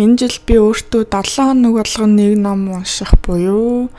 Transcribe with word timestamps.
Энэ 0.00 0.16
жил 0.16 0.36
би 0.48 0.56
өөртөө 0.56 1.04
7 1.12 1.44
хоног 1.44 1.74
болгон 1.76 2.16
нэг 2.16 2.38
ном 2.40 2.72
унших 2.72 3.12
буюу 3.20 3.90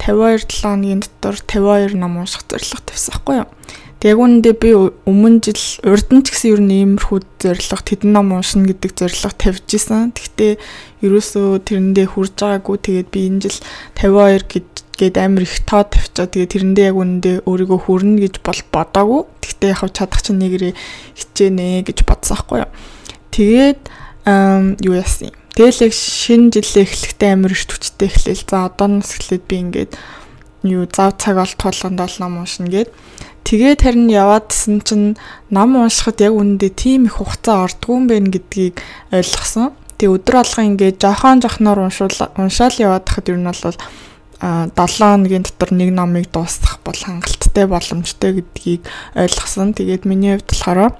52 0.00 0.48
7 0.48 0.64
хоногийн 0.64 1.02
дотор 1.04 1.36
52 1.36 2.00
ном 2.00 2.16
унших 2.16 2.48
зорилго 2.48 2.80
тавьсан 2.88 3.12
байхгүй 3.12 3.36
юу. 3.44 3.48
Тэг 4.00 4.16
үүндээ 4.16 4.54
би 4.56 4.70
өмнө 5.04 5.44
жил 5.44 5.60
урд 5.84 6.08
нь 6.16 6.24
ч 6.24 6.32
гэсэн 6.32 6.56
ер 6.56 6.62
нь 6.64 6.72
иймэрхүү 6.80 7.20
зорилго 7.44 7.84
тэдэн 7.84 8.08
ном 8.16 8.32
уншина 8.32 8.72
гэдэг 8.72 8.96
зорилго 8.96 9.36
тавьж 9.36 9.68
исэн. 9.76 10.16
Гэхдээ 10.16 10.56
ерөөсөө 11.04 11.60
тэрэндээ 11.68 12.06
хүрж 12.08 12.32
байгаагүй. 12.40 12.76
Тэгээд 12.80 13.08
би 13.12 13.20
энэ 13.28 13.44
жил 13.44 13.60
52 14.00 14.48
гэж 14.48 14.68
гээд 14.96 15.16
амар 15.20 15.44
их 15.44 15.60
тоо 15.68 15.84
тавьчаа. 15.84 16.24
Тэгээд 16.24 16.52
тэрэндээ 16.56 16.88
яг 16.88 16.96
үүндээ 16.96 17.36
өөрийгөө 17.44 17.80
хүрнэ 17.84 18.16
гэж 18.24 18.34
бол 18.40 18.60
бодоагүй. 18.72 19.20
Гэхдээ 19.44 19.68
яг 19.76 19.84
чадах 19.92 20.24
чинь 20.24 20.40
нэгэрээ 20.40 20.72
хичээнэ 21.20 21.84
гэж 21.84 22.08
бодсон 22.08 22.40
байхгүй 22.40 22.64
юу. 22.64 22.72
Тэгээд 23.36 23.80
юу 24.80 24.96
яасан 24.96 25.28
юм. 25.28 25.39
Тэгэл 25.60 25.84
яг 25.84 25.92
шинэ 25.92 26.56
жилээ 26.56 26.88
эхлэхдээ 26.88 27.30
амар 27.36 27.52
их 27.52 27.68
хүчтэй 27.68 28.08
эхлэв. 28.08 28.48
За 28.48 28.64
одооноос 28.64 29.12
эхлээд 29.12 29.44
би 29.44 29.56
ингээд 29.60 29.92
юу 30.64 30.88
зав 30.88 31.20
цаг 31.20 31.36
олт 31.36 31.60
тулганд 31.60 32.00
бол 32.00 32.16
ном 32.16 32.40
уншина 32.40 32.72
гээд 32.72 32.88
Тэгээд 33.44 33.84
харин 33.84 34.08
яваадсэн 34.08 34.80
чинь 34.80 35.20
ном 35.52 35.76
уншихад 35.76 36.24
яг 36.24 36.32
үүндээ 36.32 36.72
тийм 36.72 37.12
их 37.12 37.20
хугацаа 37.20 37.68
ордгүй 37.68 37.92
юм 37.92 38.04
байна 38.08 38.32
гэдгийг 38.32 38.80
ойлгосон. 39.12 39.76
Тэгээ 40.00 40.14
өдөр 40.16 40.36
алга 40.40 40.62
ингээд 40.64 40.96
жохон 40.96 41.44
жохноор 41.44 41.78
уншуул 41.88 42.16
уншаал 42.40 42.76
яваад 42.80 43.04
хахад 43.04 43.28
ер 43.28 43.36
нь 43.36 43.48
бол 43.48 43.76
а 44.40 44.70
7 44.72 44.96
хоногийн 44.96 45.44
дотор 45.44 45.76
нэг 45.76 45.92
номыг 45.92 46.32
дуусгах 46.32 46.80
бол 46.84 46.96
хангалттай 46.96 47.66
боломжтой 47.68 48.40
гэдгийг 48.40 48.88
ойлгосон. 49.12 49.76
Тэгээд 49.76 50.08
миний 50.08 50.40
хувьд 50.40 50.48
болохоор 50.48 50.96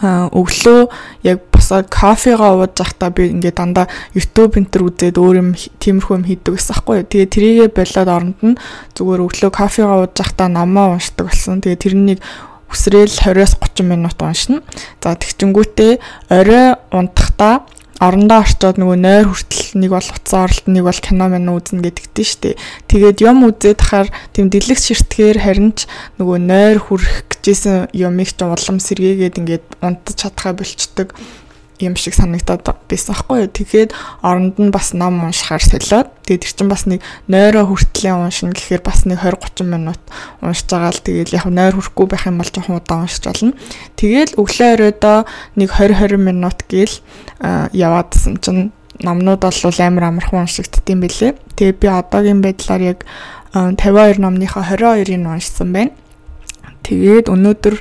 өглөө 0.00 0.88
яг 1.28 1.38
босоод 1.52 1.92
кофегаа 1.92 2.56
ууж 2.56 2.72
захтаа 2.80 3.12
би 3.12 3.28
ингээд 3.28 3.60
дандаа 3.60 3.86
YouTube 4.16 4.56
энтер 4.56 4.88
үзээд 4.88 5.20
өөр 5.20 5.36
юм 5.36 5.50
тиймэрхүү 5.54 6.16
юм 6.16 6.24
хийдэг 6.24 6.56
гэсэн 6.56 6.72
аахгүй. 6.72 7.04
Тэгээ 7.04 7.28
трийгээ 7.28 7.68
болоод 7.68 8.08
оронд 8.08 8.40
нь 8.40 8.56
зүгээр 8.96 9.20
өглөө 9.28 9.50
кофегаа 9.52 10.00
ууж 10.00 10.16
захтаа 10.16 10.48
номоо 10.48 10.96
уншдаг 10.96 11.28
болсон. 11.28 11.60
Тэгээ 11.60 11.84
тэрнийг 11.84 12.20
үсрээл 12.72 13.12
20-с 13.12 13.60
30 13.60 13.84
минут 13.84 14.16
уншина. 14.22 14.64
За 15.02 15.12
тэгчингүүтээ 15.12 15.92
орой 16.32 16.80
унтахдаа 16.94 17.66
орондоо 18.00 18.40
орчоод 18.40 18.80
нөгөө 18.80 18.96
нойр 18.96 19.26
хүртэл 19.28 19.76
нэг 19.76 19.90
бол 19.92 20.08
уцаа 20.08 20.48
оролт 20.48 20.66
нэг 20.72 20.84
бол 20.88 21.00
кино 21.04 21.26
мэн 21.28 21.52
үзнэ 21.52 21.84
гэдэгтэй 21.84 22.26
штэ. 22.26 22.50
Тэгээд 22.88 23.20
юм 23.20 23.44
үзээд 23.44 23.76
тахаар 23.76 24.08
тийм 24.32 24.48
дэлгэх 24.48 24.80
ширтгэхээр 24.80 25.38
харин 25.44 25.76
ч 25.76 25.84
нөгөө 26.16 26.38
нойр 26.40 26.78
хүрэх 26.80 27.28
гэжсэн 27.44 27.92
юмыг 27.92 28.32
ч 28.32 28.40
улам 28.40 28.80
сэргээгээд 28.80 29.36
ингээд 29.44 29.64
унтаж 29.84 30.16
чадхаа 30.16 30.56
болчдөг 30.56 31.12
юм 31.80 31.96
шиг 31.96 32.14
санагдаад 32.14 32.64
байсан 32.88 33.14
байхгүй 33.16 33.36
юу. 33.44 33.50
Тэгэхээр 33.50 33.90
оронд 34.20 34.56
нь 34.60 34.70
бас 34.70 34.92
ном 34.92 35.24
уншихаар 35.24 35.64
солиод 35.64 36.08
тэгээд 36.28 36.44
тэр 36.44 36.54
чинь 36.54 36.70
бас 36.70 36.84
нэг 36.84 37.00
нойроо 37.26 37.64
хүртлийн 37.68 38.20
уншина 38.20 38.52
гэхээр 38.52 38.82
бас 38.84 39.08
нэг 39.08 39.24
20 39.24 39.60
30 39.60 39.66
минут 39.66 40.00
уншиж 40.44 40.68
байгаа 40.68 40.92
л 40.92 41.04
тэгээд 41.04 41.34
яг 41.34 41.46
нойр 41.48 41.74
хүрэхгүй 41.76 42.06
байх 42.06 42.24
юм 42.28 42.38
бол 42.38 42.50
жоохон 42.50 42.78
удаан 42.78 43.04
уншиж 43.04 43.24
болно. 43.24 43.54
Тэгээд 43.96 44.36
өглөө 44.36 44.68
оройдоо 44.76 45.18
нэг 45.56 45.68
20 45.74 45.96
20 46.10 46.20
минут 46.20 46.58
гээл 46.68 46.96
яваадсэн 47.72 48.36
чинь 48.44 48.72
номнууд 49.00 49.40
бол 49.40 49.80
амар 49.80 50.04
амархан 50.04 50.44
уншигддсан 50.44 51.00
бэлээ. 51.00 51.32
Тэгээ 51.56 51.80
би 51.80 51.86
одоогийн 51.88 52.40
байдлаар 52.44 52.82
яг 52.82 52.98
52 53.54 54.20
номныхоо 54.20 54.62
22-ыг 54.62 55.26
уншсан 55.26 55.72
байна. 55.72 55.92
Тэгээд 56.84 57.32
өнөөдөр 57.32 57.74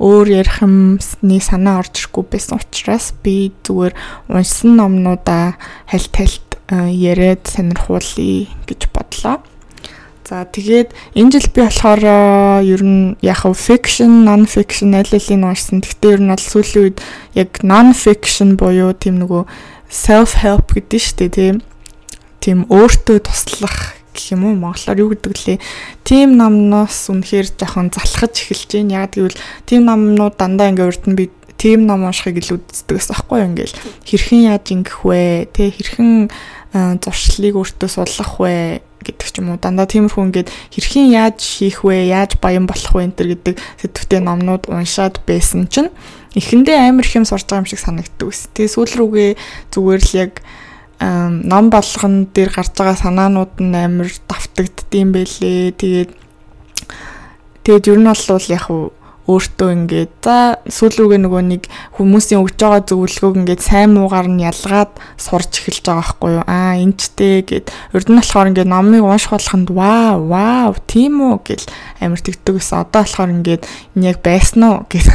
өөр 0.00 0.26
ярих 0.32 0.64
юмсны 0.64 1.36
санаа 1.44 1.84
орж 1.84 1.92
ирэхгүй 2.00 2.24
байсан 2.32 2.56
учраас 2.56 3.12
би 3.20 3.52
зүгээр 3.68 3.92
уншсан 4.32 4.80
номнуудаа 4.80 5.60
хальт 5.92 6.16
хальт 6.16 6.48
яриад 6.72 7.44
сонирхуулъя 7.44 8.48
гэж 8.64 8.88
бодлоо. 8.96 9.44
За 10.24 10.46
тэгээд 10.46 10.94
энэ 11.18 11.30
жил 11.36 11.46
би 11.52 11.60
болохоор 11.66 12.02
ер 12.64 12.82
нь 12.86 13.18
яг 13.20 13.44
fiction, 13.52 14.24
non 14.24 14.48
fiction 14.48 14.96
аль 14.96 15.04
алийг 15.04 15.36
уншсан. 15.36 15.84
Гэхдээ 15.84 16.16
ер 16.16 16.22
нь 16.24 16.32
бол 16.32 16.40
сүүлийн 16.48 16.80
үед 16.80 16.98
яг 17.36 17.60
non 17.60 17.92
fiction 17.92 18.56
буюу 18.56 18.96
тийм 18.96 19.20
нөгөө 19.20 19.44
self 19.90 20.40
help 20.40 20.72
гэдэг 20.72 20.96
нь 20.96 21.04
шүү 21.04 21.16
дээ 21.18 21.30
тийм. 21.34 21.56
Тийм 22.40 22.64
өөртөө 22.70 23.18
туслах 23.26 23.99
гэх 24.14 24.34
юм 24.34 24.44
уу? 24.46 24.54
Монголоор 24.58 24.98
юу 24.98 25.10
гэдэг 25.14 25.34
лээ? 25.34 25.58
Тим 26.04 26.36
номноос 26.36 27.10
үнэхээр 27.10 27.54
жоохон 27.56 27.90
залхаж 27.94 28.34
эхэлж 28.34 28.70
байна. 28.74 29.06
Яг 29.06 29.14
гэвэл 29.16 29.38
тим 29.66 29.86
номнууд 29.86 30.34
дандаа 30.36 30.70
ингээ 30.70 30.88
урд 30.90 31.04
нь 31.06 31.18
би 31.18 31.30
тим 31.60 31.84
ном 31.84 32.08
уншихыг 32.08 32.40
илүү 32.40 32.56
үздэг 32.64 32.96
гэсэн 32.96 33.12
аахгүй 33.12 33.38
юу? 33.44 33.48
Ингээл 33.52 33.76
хэрхэн 34.08 34.40
яаж 34.48 34.64
ингэх 34.72 34.98
вэ? 35.04 35.52
Тэ 35.52 35.76
хэрхэн 35.76 36.32
зуршлыг 37.04 37.54
өөртөө 37.60 37.88
суллах 37.92 38.40
вэ 38.40 38.80
гэдэг 39.04 39.28
ч 39.28 39.36
юм 39.44 39.52
уу? 39.52 39.60
Дандаа 39.60 39.84
тиймэрхүү 39.84 40.24
ингээд 40.32 40.48
хэрхэн 40.48 41.12
яаж 41.12 41.36
хийх 41.36 41.84
вэ? 41.84 42.08
Яаж 42.08 42.40
баян 42.40 42.64
болох 42.64 42.96
вэ? 42.96 43.12
Энэ 43.12 43.36
гэдэг 43.36 43.60
сэтгвтэй 43.76 44.20
номнууд 44.24 44.72
уншаад 44.72 45.20
байсан 45.28 45.68
чинь 45.68 45.92
эхэндээ 46.32 46.88
амар 46.88 47.04
их 47.04 47.16
юм 47.16 47.28
сурж 47.28 47.44
байгаа 47.44 47.66
юм 47.66 47.68
шиг 47.68 47.82
санагддаг 47.82 48.28
ус. 48.28 48.48
Тэгээ 48.56 48.72
сүүл 48.72 48.92
рүүгээ 48.96 49.30
зүгээр 49.74 50.00
л 50.00 50.12
яг 50.16 50.32
ном 51.00 51.70
болгон 51.72 52.28
дээр 52.34 52.50
гарч 52.52 52.72
байгаа 52.76 52.96
санаанууд 52.96 53.56
нь 53.60 53.74
амар 53.74 54.10
давтагддсан 54.28 55.08
байлээ. 55.16 55.72
Тэгээд 55.80 56.10
тэгээд 57.64 57.88
ер 57.88 57.98
нь 58.00 58.08
бол 58.08 58.46
яг 58.52 58.66
өөртөө 59.30 59.70
ингээд 59.76 60.12
за 60.24 60.58
сүүл 60.66 60.96
рүүгээ 60.98 61.20
нөгөө 61.22 61.42
нэг 61.46 61.62
хүмүүсийн 61.94 62.42
өгж 62.42 62.56
байгаа 62.58 62.82
зөвлөгөөг 62.88 63.36
ингээд 63.44 63.62
сайн 63.62 63.94
муугаар 63.94 64.26
нь 64.26 64.42
ялгаад 64.42 64.90
сурч 65.20 65.62
эхэлж 65.62 65.84
байгаа 65.86 66.02
байхгүй 66.02 66.30
юу? 66.34 66.44
Аа 66.50 66.74
энэчтэй 66.82 67.36
гэд. 67.46 67.70
Урд 67.94 68.08
нь 68.10 68.18
болохоор 68.18 68.50
ингээд 68.50 68.72
номыг 68.72 69.06
унших 69.06 69.30
болохонд 69.36 69.70
вау 69.70 70.18
вау 70.26 70.74
тийм 70.90 71.22
үү? 71.22 71.36
гэл 71.46 71.66
амар 72.02 72.20
тэгдэг 72.20 72.54
гэсэн. 72.58 72.82
Одоо 72.82 73.00
болохоор 73.06 73.30
ингээд 73.38 73.62
энэ 73.94 74.08
яг 74.10 74.18
байсан 74.24 74.62
уу? 74.66 74.78
гэж 74.90 75.06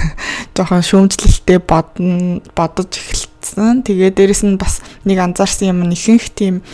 жоохон 0.56 0.84
шүүмжлэлтэй 0.86 1.60
бодно 1.60 2.40
бодож 2.56 2.92
эхэлт 2.96 3.35
харагдсан. 3.46 3.84
Тэгээ 3.86 4.12
дээрэс 4.18 4.44
нь 4.46 4.58
бас 4.58 4.82
нэг 5.06 5.20
анзаарсан 5.22 5.70
юм 5.70 5.92
ихэнх 5.92 6.34
тийм 6.34 6.66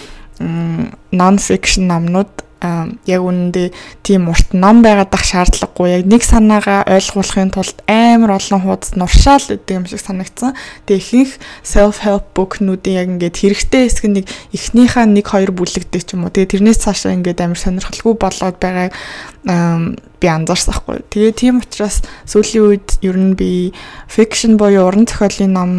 non 1.11 1.37
fiction 1.37 1.87
номнууд 1.87 2.31
яг 2.61 3.21
үнэндээ 3.25 3.73
тийм 4.05 4.29
урт 4.29 4.53
ном 4.53 4.85
байгаад 4.85 5.09
ах 5.09 5.25
шаардлагагүй 5.25 5.97
яг 5.97 6.05
нэг 6.05 6.21
санаагаа 6.21 6.85
ойлгуулахын 6.93 7.49
тулд 7.49 7.81
амар 7.89 8.37
олон 8.37 8.61
хуудас 8.61 8.93
нуршаал 8.93 9.41
гэдэг 9.41 9.77
юм 9.81 9.85
шиг 9.89 10.01
санагдсан. 10.01 10.53
Тэгээ 10.85 11.01
ихэнх 11.01 11.33
self 11.65 12.05
help 12.05 12.29
book-нуудын 12.37 12.93
яг 13.01 13.07
ингээд 13.17 13.37
хэрэгтэй 13.41 13.89
хэсэг 13.89 14.05
нэг 14.13 14.25
эхнийхээ 14.53 15.09
нэг 15.09 15.25
хоёр 15.25 15.51
бүлэгтэй 15.57 16.01
ч 16.05 16.13
юм 16.13 16.29
уу. 16.29 16.33
Тэгээ 16.33 16.61
тэрнээс 16.61 16.85
цаашаа 16.85 17.17
ингээд 17.17 17.41
амар 17.41 17.57
сонирхолгүй 17.57 18.13
болоод 18.13 18.57
байгааг 18.61 18.93
би 20.21 20.27
анзаарсан 20.29 20.77
хгүй. 20.77 21.01
Тэгээ 21.09 21.33
тийм 21.33 21.65
учраас 21.65 22.05
сүүлийн 22.29 22.77
үед 22.77 22.89
ер 23.01 23.17
нь 23.17 23.33
би 23.33 23.73
fiction 24.05 24.61
буюу 24.61 24.85
уран 24.85 25.09
зохиолын 25.09 25.53
ном 25.57 25.71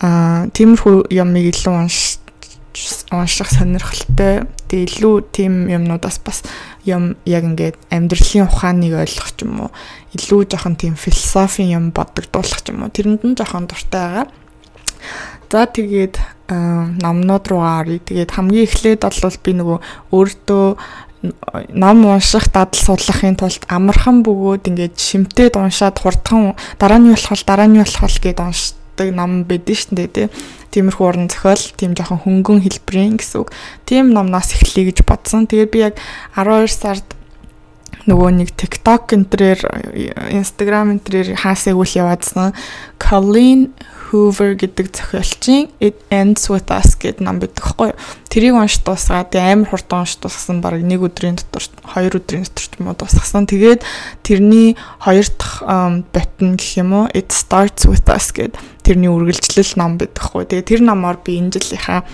аа 0.00 0.46
тиймэрхүү 0.52 1.08
юмыг 1.12 1.44
илүү 1.52 1.74
унш 1.74 2.20
унших 3.12 3.48
сонирхолтой. 3.48 4.44
Тэгээ 4.68 5.00
илүү 5.00 5.14
тийм 5.32 5.70
юмнуудаас 5.70 6.20
бас 6.20 6.42
юм 6.84 7.16
яг 7.24 7.46
ингээд 7.48 7.76
амьдралын 7.88 8.44
ухааныг 8.50 8.92
ойлгох 8.92 9.30
ч 9.32 9.46
юм 9.46 9.64
уу 9.64 9.70
илүү 10.12 10.40
жоохон 10.52 10.76
тийм 10.76 10.94
философийн 10.98 11.72
юм 11.72 11.84
бодогдуулах 11.96 12.60
ч 12.60 12.74
юм 12.74 12.84
уу 12.84 12.92
тэрэнд 12.92 13.22
нь 13.24 13.38
жоохон 13.38 13.64
дуртай 13.70 14.04
байгаа. 14.04 14.26
За 15.48 15.64
тэгээд 15.64 16.14
номнууд 16.50 17.44
руугаа 17.48 17.80
оръё. 17.86 18.02
Тэгээд 18.02 18.34
хамгийн 18.34 18.66
эхлээд 18.66 19.00
бол 19.06 19.38
би 19.40 19.52
нөгөө 19.54 19.78
өөртөө 20.12 20.66
ном 21.72 22.04
унших 22.04 22.52
дадал 22.52 22.76
судлахын 22.76 23.38
тулд 23.38 23.62
амархан 23.70 24.20
бөгөөд 24.26 24.68
ингээд 24.68 24.94
шимтээд 24.98 25.56
уншаад 25.56 25.96
хурдхан 25.98 26.54
дараа 26.78 26.98
нь 27.00 27.10
болох 27.10 27.42
дараа 27.46 27.66
нь 27.66 27.80
болох 27.80 28.18
гэд 28.20 28.38
унш 28.42 28.76
уншдаг 28.96 29.12
ном 29.12 29.44
байдэн 29.44 29.76
шүү 29.76 29.96
дээ 29.96 30.08
тий. 30.08 30.28
Тиймэрхүү 30.72 31.04
уран 31.04 31.28
зохиол, 31.28 31.60
тийм 31.76 31.92
жоохон 31.92 32.24
хөнгөн 32.24 32.64
хэлбэрийн 32.64 33.20
гэсэн 33.20 33.44
үг. 33.44 33.52
Тийм 33.84 34.12
номноос 34.12 34.56
эхлэе 34.56 34.88
гэж 34.88 35.04
бодсон. 35.04 35.44
Тэгээд 35.46 35.70
би 35.70 35.78
яг 35.84 35.94
12 36.36 36.72
сард 36.72 37.06
нөгөө 38.08 38.30
нэг 38.40 38.56
TikTok 38.56 39.12
энтрээр 39.12 39.60
Instagram 40.32 40.96
энтрээр 40.96 41.36
хаасайг 41.36 41.76
үл 41.76 41.92
яваадсан. 41.92 42.56
Colleen 42.96 43.76
Hoover 44.10 44.54
гэдэг 44.54 44.94
зохиолчийн 44.94 45.70
It 45.82 45.98
Ends 46.10 46.46
With 46.46 46.70
Us 46.70 46.94
гэдэг 46.94 47.22
ном 47.24 47.42
байдаг 47.42 47.64
хгүй 47.64 47.90
юу. 47.90 47.98
Тэрийг 48.30 48.54
унш 48.54 48.78
дуусгаад 48.84 49.34
амар 49.34 49.70
хурдан 49.70 50.06
унш 50.06 50.20
дуусгасан 50.22 50.60
баг 50.62 50.78
нэг 50.78 51.02
өдрийн 51.02 51.40
дотор 51.40 51.66
хоёр 51.82 52.20
өдрийн 52.22 52.46
дотор 52.46 52.64
ч 52.64 52.72
юм 52.78 52.92
уу 52.92 52.96
дуусгасан. 52.96 53.50
Тэгээд 53.50 53.82
тэрний 54.22 54.78
хоёр 55.02 55.26
дахь 55.26 55.66
ботн 56.14 56.54
гэх 56.54 56.72
юм 56.78 56.90
уу 56.94 57.04
It 57.10 57.34
Starts 57.34 57.88
With 57.90 58.06
Us 58.06 58.30
гэдэг 58.30 58.60
тэрний 58.86 59.10
үргэлжлэл 59.10 59.74
ном 59.82 59.98
байдаг 59.98 60.22
хгүй. 60.22 60.46
Тэгээд 60.46 60.70
тэр 60.70 60.82
номоор 60.86 61.18
би 61.18 61.42
энэ 61.42 61.58
жилийнхаа 61.58 62.06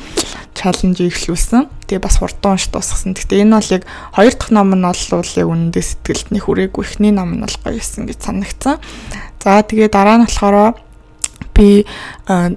чаленж 0.56 1.04
ихлүүлсэн. 1.04 1.68
Тэгээ 1.84 2.00
бас 2.00 2.16
хурдан 2.16 2.56
унш 2.56 2.72
дуусгасан. 2.72 3.12
Гэхдээ 3.12 3.44
энэ 3.44 3.56
бол 3.60 3.74
яг 3.76 3.84
хоёр 4.16 4.32
дахь 4.32 4.52
ном 4.56 4.72
нь 4.72 4.80
бол 4.80 5.28
яг 5.36 5.48
үнэндээ 5.52 5.84
сэтгэлд 5.84 6.28
нэг 6.32 6.42
хүрээгүй 6.48 6.82
ихний 6.88 7.12
ном 7.12 7.36
нь 7.36 7.44
бол 7.44 7.58
гоё 7.60 7.76
байсан 7.76 8.08
гэж 8.08 8.18
санагдсан. 8.24 8.80
За 9.44 9.60
тэгээ 9.60 9.92
дараа 9.92 10.22
нь 10.22 10.24
болохоор 10.24 10.80
би 11.62 11.70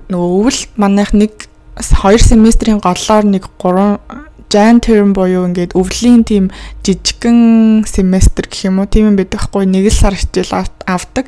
нөгөө 0.09 0.31
өвөл 0.41 0.61
манайх 0.81 1.13
нэг 1.13 1.45
2 1.77 2.17
семестрийн 2.17 2.81
голлоор 2.81 3.29
нэг 3.29 3.45
3 3.61 4.25
Jan 4.55 4.79
term 4.79 5.11
буюу 5.11 5.43
ингээд 5.49 5.75
өвлийн 5.75 6.23
тийм 6.23 6.47
жижигхэн 6.85 7.83
семестр 7.83 8.47
гэх 8.47 8.71
юм 8.71 8.79
уу 8.79 8.87
тийм 8.87 9.11
юм 9.11 9.15
байдаг 9.19 9.51
хгүй 9.51 9.67
нэг 9.67 9.91
л 9.91 9.99
сар 9.99 10.15
хичээл 10.15 10.63
авдаг. 10.87 11.27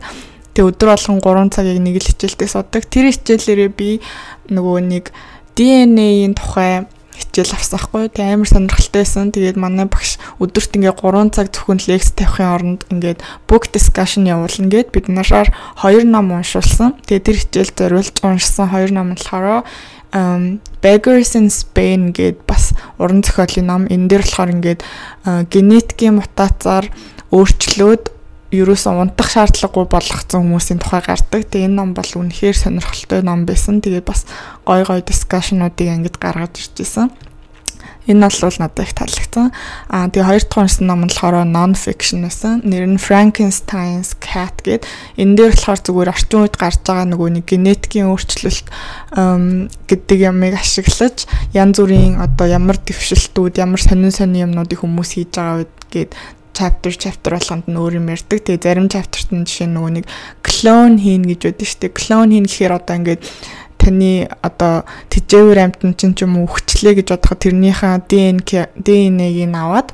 Тэгээ 0.56 0.70
өдөр 0.72 0.96
болгон 0.96 1.20
3 1.20 1.52
цагийг 1.52 1.82
нэг 1.84 2.00
л 2.00 2.08
хичээлдээ 2.08 2.48
суудаг. 2.48 2.88
Тэр 2.88 3.12
хичээлээрээ 3.12 3.72
би 3.76 4.00
нөгөө 4.48 4.80
нэг 4.80 5.12
DNA-ийн 5.60 6.40
тухай 6.40 6.88
хичээл 7.18 7.58
авсан 7.58 7.81
хгүй. 7.81 8.10
Тэгээ 8.14 8.34
амар 8.38 8.50
сонирхолтой 8.50 9.02
байсан. 9.02 9.34
Тэгээд 9.34 9.58
манай 9.58 9.90
багш 9.90 10.22
өдөрт 10.38 10.78
ингээ 10.78 10.94
3 10.94 11.34
цаг 11.34 11.48
зөвхөн 11.52 11.81
лекц 11.90 12.14
тавихын 12.14 12.54
оронд 12.54 12.81
ингээд 12.94 13.19
book 13.50 13.74
discussion 13.74 14.30
явуулна 14.30 14.69
гэд 14.69 14.94
бид 14.94 15.10
нараар 15.10 15.50
хоёр 15.81 16.06
ном 16.06 16.31
уншуулсан. 16.31 16.98
Тэгээд 17.10 17.25
тэр 17.25 17.38
хичээл 17.42 17.74
зориулж 17.74 18.16
уншсан 18.22 18.69
хоёр 18.69 18.92
ном 18.94 19.18
болохоор 19.18 19.66
um 20.14 20.62
Beggars 20.81 21.36
in 21.36 21.50
Spain 21.50 22.14
гэд 22.14 22.46
бас 22.46 22.72
уран 23.02 23.25
зохиолын 23.25 23.66
ном. 23.66 23.84
Энэ 23.90 24.08
дээр 24.08 24.24
болохоор 24.24 24.54
ингээд 24.54 24.81
генетикийн 25.52 26.22
мутацаар 26.22 26.88
өөрчлөөд 27.34 28.17
ерөөсөн 28.63 28.98
унтах 28.98 29.30
шаардлагагүй 29.33 29.86
болгоцсон 29.86 30.42
хүмүүсийн 30.42 30.81
тухай 30.81 31.01
гардаг. 31.06 31.45
Тэгээ 31.50 31.68
энэ 31.69 31.77
ном 31.77 31.94
бол 31.94 32.12
үнэхээр 32.18 32.57
сонирхолтой 32.57 33.21
ном 33.21 33.45
байсан. 33.45 33.81
Тэгээ 33.81 34.01
бас 34.01 34.25
гой 34.65 34.81
гой 34.83 35.01
дискшнуудыг 35.06 35.88
ангид 35.88 36.18
гаргаж 36.18 36.57
иржсэн. 36.57 37.13
Энэ 38.07 38.31
бол 38.31 38.56
надад 38.59 38.88
их 38.88 38.95
таалагдсан. 38.95 39.51
Аа 39.92 40.07
тэгээ 40.07 40.27
хоёр 40.31 40.44
дахь 40.48 40.57
унсан 40.63 40.88
ном 40.88 41.04
нь 41.04 41.12
болохоор 41.12 41.44
non 41.44 41.75
fiction 41.75 42.24
байсан. 42.24 42.63
Нэр 42.63 42.88
нь 42.88 42.95
Frankenstein's 42.95 44.15
Cat 44.24 44.63
гэд. 44.63 44.88
Энэ 45.19 45.36
дээр 45.36 45.51
болохоор 45.51 45.80
зүгээр 45.83 46.12
орчин 46.15 46.39
үед 46.48 46.56
гарч 46.56 46.80
байгаа 46.88 47.04
нөгөө 47.12 47.30
нэг 47.36 47.45
генетикийн 47.51 48.07
өөрчлөлт 48.07 48.68
гэдэг 49.92 50.19
ямыг 50.24 50.56
ашиглаж 50.56 51.27
янз 51.51 51.75
бүрийн 51.83 52.15
одоо 52.24 52.48
ямар 52.48 52.80
дэвшилтүүд, 52.80 53.59
ямар 53.59 53.83
сонин 53.83 54.15
сонин 54.15 54.56
юмнуудыг 54.56 54.80
хүмүүс 54.88 55.19
хийж 55.19 55.36
байгаа 55.36 55.68
үед 55.68 55.74
гээд 55.92 56.12
chapter 56.57 56.89
chapter 56.89 57.38
болгонд 57.38 57.69
нь 57.69 57.77
өөр 57.77 58.01
юм 58.01 58.09
ярьдаг. 58.09 58.42
Тэгээ 58.42 58.65
зарим 58.65 58.88
chapter-т 58.89 59.30
нь 59.30 59.45
жишээ 59.45 59.69
нөгөө 59.69 59.92
нэг 60.01 60.06
clone 60.42 60.98
хийн 60.98 61.24
гэж 61.30 61.42
шүү 61.54 61.80
дээ. 61.86 61.94
Clone 61.94 62.33
хийн 62.33 62.48
гэхээр 62.50 62.74
одоо 62.74 62.95
ингээд 62.98 63.21
таны 63.77 64.25
одоо 64.42 64.75
тэжээвэр 65.13 65.59
амьтан 65.62 65.94
чинь 65.94 66.18
ч 66.18 66.25
юм 66.25 66.42
уу 66.42 66.50
хүчлээ 66.50 66.98
гэж 66.98 67.07
бодоход 67.13 67.39
тэрнийхээ 67.45 67.95
ДНК 68.09 68.51
ДНХ-г 68.74 69.38
нь 69.45 69.54
аваад 69.54 69.94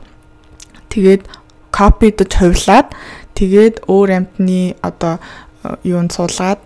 тэгээд 0.87 1.27
копидж 1.75 2.31
хувлаад 2.31 2.87
тэгээд 3.35 3.83
өөр 3.91 4.09
амьтны 4.23 4.79
одоо 4.79 5.19
юунд 5.83 6.15
суулгаад 6.15 6.63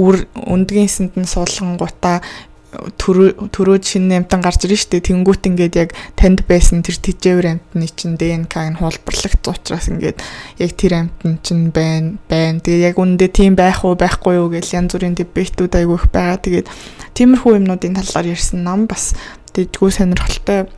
үр 0.00 0.24
өндгийнсэнд 0.32 1.14
нь 1.20 1.28
суулгангуудаа 1.28 2.24
төрөөд 2.70 3.82
шинэ 3.82 4.22
амтан 4.22 4.38
гарч 4.46 4.62
ирж 4.70 4.86
штэ 4.86 5.02
тэнгуут 5.02 5.42
ингээд 5.42 5.74
яг 5.74 5.90
танд 6.14 6.46
байсан 6.46 6.86
тэр 6.86 7.02
тэжээвэр 7.02 7.46
амтны 7.58 7.86
чинь 7.90 8.14
ДНК-г 8.14 8.70
нь 8.70 8.78
хуулбарлагдсан 8.78 9.50
учраас 9.50 9.90
ингээд 9.90 10.22
яг 10.62 10.70
тэр 10.78 10.92
амтан 11.02 11.42
чинь 11.42 11.74
байна 11.74 12.22
байна. 12.30 12.62
Тэгээ 12.62 12.94
яг 12.94 12.96
үндэ 13.02 13.26
тийм 13.34 13.58
байх 13.58 13.82
уу 13.82 13.98
байхгүй 13.98 14.38
юу 14.38 14.54
гэж 14.54 14.70
янз 14.78 14.94
бүрийн 14.94 15.18
дебетүүд 15.18 15.74
айгүй 15.82 15.98
их 15.98 16.06
байгаа. 16.14 16.38
Тэгээд 16.38 16.70
тиймэрхүү 17.18 17.58
юмнуудын 17.58 17.98
талаар 17.98 18.30
ярьсан 18.38 18.62
ном 18.62 18.86
бас 18.86 19.18
дэжгүй 19.50 19.90
сонирхолтой 19.90 20.70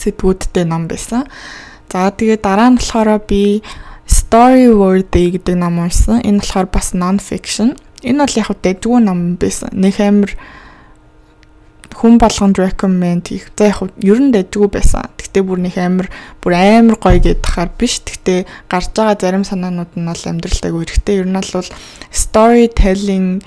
сэдвүүдтэй 0.00 0.64
ном 0.64 0.88
байсан. 0.88 1.28
За 1.92 2.08
тэгээ 2.08 2.40
дараа 2.40 2.72
нь 2.72 2.80
болохоор 2.80 3.20
би 3.28 3.60
Story 4.08 4.72
Worthy 4.72 5.36
гэдэг 5.36 5.56
ном 5.60 5.76
уншсан. 5.84 6.24
Энэ 6.24 6.40
болохоор 6.40 6.72
бас 6.72 6.96
non 6.96 7.20
fiction. 7.20 7.76
Энэ 8.00 8.24
бол 8.24 8.40
яг 8.40 8.48
дэжгүй 8.64 9.00
ном 9.04 9.36
байсан. 9.36 9.68
Нэг 9.76 10.00
амар 10.00 10.32
хүн 11.98 12.22
болгонд 12.22 12.58
recommend 12.62 13.26
хийх. 13.26 13.50
За 13.58 13.74
яг 13.74 13.90
ер 13.98 14.18
нь 14.22 14.30
дэжгүй 14.30 14.70
байсан. 14.70 15.10
Гэтэ 15.18 15.42
бүр 15.42 15.58
нэг 15.66 15.74
амар 15.82 16.06
бүр 16.38 16.54
амар 16.54 16.96
гоё 17.02 17.18
гэдгээр 17.18 17.70
биш. 17.74 17.98
Гэтэ 18.06 18.46
гарч 18.70 18.94
байгаа 18.94 19.18
зарим 19.18 19.42
санаанууд 19.42 19.98
нь 19.98 20.06
бол 20.06 20.24
амьдралтайг 20.30 20.74
үүрэгтэй. 20.78 21.18
Ер 21.18 21.26
нь 21.26 21.34
бол 21.34 21.70
storytelling 22.14 23.42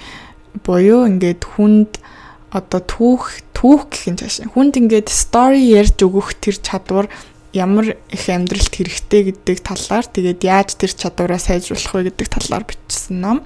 буюу 0.68 1.08
ингээд 1.08 1.48
хүнд 1.48 2.04
одоо 2.52 2.84
түүх 2.84 3.40
түүх 3.56 3.88
гэх 3.88 4.04
юм 4.12 4.18
цааш. 4.20 4.52
Хүнд 4.52 4.76
ингээд 4.76 5.08
story 5.08 5.64
ярьж 5.72 6.04
өгөх 6.04 6.36
тэр 6.44 6.60
чадвар 6.60 7.08
ямар 7.56 7.96
их 8.12 8.26
амьдралд 8.28 8.68
хэрэгтэй 8.68 9.32
гэдэг 9.32 9.58
талаар 9.64 10.06
тэгээд 10.08 10.40
яаж 10.44 10.76
тэр 10.76 10.92
чадвараа 10.92 11.40
сайжруулах 11.40 11.96
вэ 11.96 12.12
гэдэг 12.12 12.28
талаар 12.28 12.68
бичсэн 12.68 13.24
ном. 13.24 13.40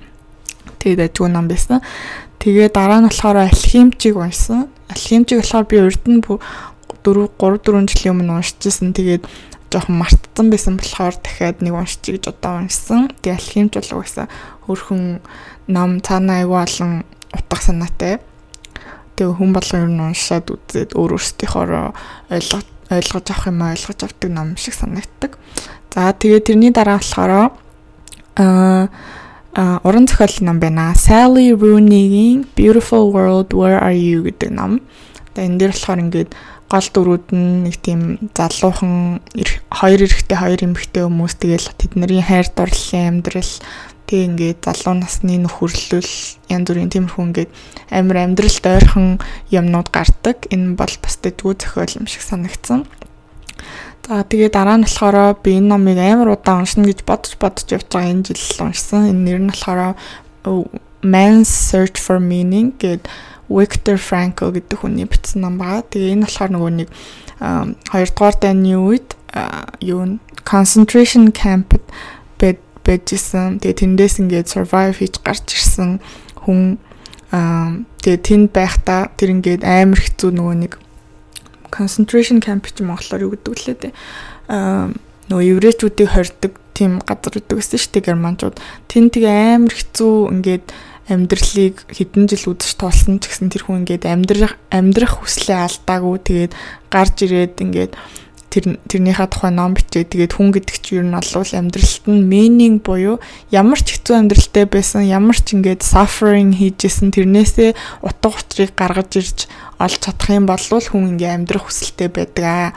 Тэгээд 0.82 1.14
ажгүй 1.14 1.30
ном 1.30 1.46
байсан. 1.46 1.86
Тэгээ 2.46 2.70
дараа 2.70 3.02
нь 3.02 3.10
болохоор 3.10 3.42
алхимчиг 3.42 4.22
уншсан. 4.22 4.70
Алхимчиг 4.86 5.42
болохоор 5.42 5.66
би 5.66 5.82
урд 5.82 6.06
нь 6.06 6.22
4 6.22 6.38
3 7.02 7.34
4 7.42 7.90
жилийн 7.90 8.14
өмнө 8.14 8.38
уншижсэн. 8.38 8.94
Тэгээд 8.94 9.26
жоохон 9.74 9.98
мартсан 9.98 10.54
байсан 10.54 10.78
болохоор 10.78 11.18
дахиад 11.26 11.66
нэг 11.66 11.74
уншчих 11.74 12.22
гэж 12.22 12.30
одоо 12.30 12.62
уншсан. 12.62 13.10
Тэгээ 13.26 13.34
алхимч 13.34 13.74
бол 13.82 13.98
угаасаа 13.98 14.30
хөрхөн 14.70 15.26
ном 15.74 15.92
цаанаа 16.06 16.46
аягүй 16.46 16.62
олон 16.62 16.92
утга 17.34 17.58
санаатай. 17.66 18.22
Тэгээ 19.18 19.42
хүн 19.42 19.50
болгон 19.50 19.82
ер 19.82 19.90
нь 19.90 20.06
уншаад 20.14 20.46
үзээд 20.46 20.94
өөр 20.94 21.18
өөрсдийнхоо 21.18 21.98
ойлгож 22.30 22.66
ойлгож 22.94 23.26
авах 23.26 23.50
юм 23.50 23.62
ойлгож 23.66 24.00
авдаг 24.06 24.30
ном 24.30 24.54
шиг 24.54 24.78
санагддаг. 24.78 25.42
За 25.90 26.14
тэгээ 26.14 26.46
тэрний 26.46 26.70
дараа 26.70 27.02
болохоор 27.02 27.58
аа 28.38 28.94
уран 29.56 30.08
зохиолын 30.08 30.46
ном 30.46 30.60
байна. 30.60 30.94
Sally 30.96 31.56
Rooney-гийн 31.56 32.46
Beautiful 32.56 33.12
World 33.16 33.56
Where 33.56 33.80
Are 33.80 33.96
You 33.96 34.28
гэдэг 34.28 34.52
ном. 34.52 34.84
Тэгээ 35.32 35.48
энэ 35.48 35.60
дээр 35.60 35.72
болохоор 35.72 36.04
ингээд 36.04 36.32
гол 36.68 36.88
дөрүүд 36.92 37.26
нь 37.32 37.64
нэг 37.64 37.76
тийм 37.80 38.02
залуухан 38.36 39.24
хоёр 39.72 40.00
эрэгтэй 40.04 40.38
хоёр 40.38 40.60
эмэгтэй 40.60 41.04
хүмүүс 41.08 41.34
тэгэл 41.40 41.72
тэдний 41.78 42.20
хайр 42.20 42.48
дурлалын 42.52 43.24
амьдрал 43.24 43.54
тэг 44.12 44.20
ингээд 44.34 44.60
залуу 44.66 44.96
насны 45.00 45.40
нөхөрлөл 45.40 46.14
янз 46.52 46.68
бүрийн 46.70 46.92
тиймэрхүү 46.92 47.24
ингээд 47.26 47.52
амар 47.90 48.18
амьдралд 48.28 48.66
ойрхон 48.66 49.08
юмнууд 49.50 49.90
гардаг. 49.90 50.46
Энэ 50.52 50.76
бол 50.78 50.96
бас 51.02 51.16
дэдгүү 51.22 51.54
зохиол 51.58 51.98
юм 52.04 52.08
шиг 52.12 52.22
санагдсан. 52.22 52.86
За 54.06 54.22
тэгээ 54.22 54.54
дараа 54.54 54.78
нь 54.78 54.86
болохоор 54.86 55.42
би 55.42 55.58
энэ 55.58 55.74
номыг 55.74 55.98
амар 55.98 56.38
удаан 56.38 56.62
уншина 56.62 56.86
гэж 56.86 57.02
бодож 57.10 57.34
бодож 57.42 57.66
явж 57.74 57.90
байгаа 57.90 58.14
энэ 58.14 58.38
жил 58.38 58.70
уншсан. 58.70 59.10
Энэ 59.10 59.24
нэр 59.26 59.40
нь 59.42 59.50
болохоор 59.50 59.98
Man's 61.02 61.50
Search 61.50 61.98
for 61.98 62.22
Meaning 62.22 62.78
гэд 62.78 63.10
Viktor 63.50 63.98
Frankl 63.98 64.54
гэдэг 64.54 64.78
хүний 64.78 65.10
бичсэн 65.10 65.42
ном 65.42 65.58
байгаа. 65.58 65.82
Тэгээ 65.90 66.22
энэ 66.22 66.26
болохоор 66.30 66.52
нөгөө 66.54 66.72
нэг 66.86 66.90
хоёрдугаар 67.90 68.36
дайны 68.38 68.78
үед 68.78 69.18
юу 69.82 70.22
concentration 70.46 71.34
camp 71.34 71.74
бед 72.38 72.62
бэжсэн. 72.86 73.58
Тэгээ 73.58 73.82
тэндээс 73.82 74.22
ингээд 74.22 74.54
survive 74.54 75.02
хийж 75.02 75.18
гарч 75.26 75.58
ирсэн 75.58 75.98
хүн 76.46 76.78
тэгээ 78.06 78.22
тэнд 78.22 78.48
байхдаа 78.54 79.10
тэр 79.18 79.34
ингээд 79.34 79.66
амар 79.66 79.98
хэцүү 79.98 80.30
нөгөө 80.30 80.56
нэг 80.62 80.74
concentration 81.76 82.40
camp 82.40 82.72
ч 82.72 82.80
монголоор 82.80 83.28
юу 83.28 83.36
гэдэг 83.36 83.60
лээ 83.68 83.78
дээ. 83.84 83.94
Аа 84.50 84.96
нөгөө 85.28 85.46
еврейчүүдийг 85.60 86.10
хордог 86.10 86.54
тийм 86.72 87.02
газар 87.04 87.34
гэдэг 87.36 87.58
гэсэн 87.60 87.80
шүү 87.82 87.92
дээ 87.98 88.08
германчууд. 88.08 88.56
Тэн 88.88 89.10
тэгээ 89.12 89.58
амар 89.60 89.74
хэцүү 89.74 90.16
ингээд 90.32 90.66
амьдралыг 91.06 91.76
хэдэн 91.90 92.26
жил 92.30 92.54
үдшиж 92.54 92.78
туулсан 92.82 93.22
ч 93.22 93.30
гэсэн 93.30 93.50
тэр 93.54 93.66
хүн 93.66 93.86
ингээд 93.86 94.10
амьдрах 94.10 94.58
амьдрах 94.74 95.22
хүслээ 95.22 95.60
алдаагүй 95.66 96.18
тэгээд 96.26 96.54
гарч 96.90 97.16
ирээд 97.26 97.62
ингээд 97.62 97.94
тэр 98.56 98.80
тэрнийхээ 98.88 99.28
тухай 99.28 99.52
ном 99.52 99.76
бичээ. 99.76 100.08
Тэгээд 100.08 100.40
хүн 100.40 100.56
гэдэг 100.56 100.78
чинь 100.80 101.04
ер 101.04 101.06
нь 101.12 101.16
бол 101.20 101.52
амьдралт 101.52 102.06
нь 102.08 102.24
meaning 102.24 102.80
буюу 102.80 103.20
ямар 103.52 103.80
ч 103.84 104.00
хэцүү 104.00 104.16
амьдралтай 104.16 104.64
байсан, 104.64 105.04
ямар 105.04 105.36
ч 105.36 105.60
ингээд 105.60 105.84
suffering 105.84 106.56
хийжсэн 106.56 107.12
тэрнээсээ 107.12 107.76
утга 108.00 108.32
учирыг 108.32 108.72
гаргаж 108.80 109.12
ирж 109.20 109.40
олж 109.76 110.00
чадах 110.00 110.32
юм 110.32 110.48
бол 110.48 110.64
хүн 110.64 111.20
ингээ 111.20 111.36
амьдрах 111.36 111.68
хүсэлтэй 111.68 112.08
байдаг 112.08 112.46
аа. 112.48 112.70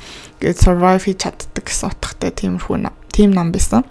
Ингээд 0.42 0.58
survive 0.58 1.06
хийж 1.06 1.18
чаддаг 1.23 1.62
гэсэн 1.62 1.94
утгатай 1.94 2.30
тиймэрхүү 2.35 2.76
тийм 3.14 3.30
ном 3.30 3.54
байсан. 3.54 3.87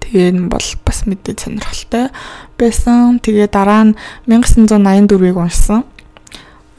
Тэгээ 0.00 0.32
энэ 0.32 0.48
бол 0.48 0.68
бас 0.84 0.98
мэдээ 1.04 1.36
сонирхолтой 1.36 2.08
байсан. 2.56 3.20
Тэгээ 3.20 3.52
дараа 3.52 3.92
нь 3.92 3.96
1984-ийг 4.28 5.36
уншсан. 5.36 5.84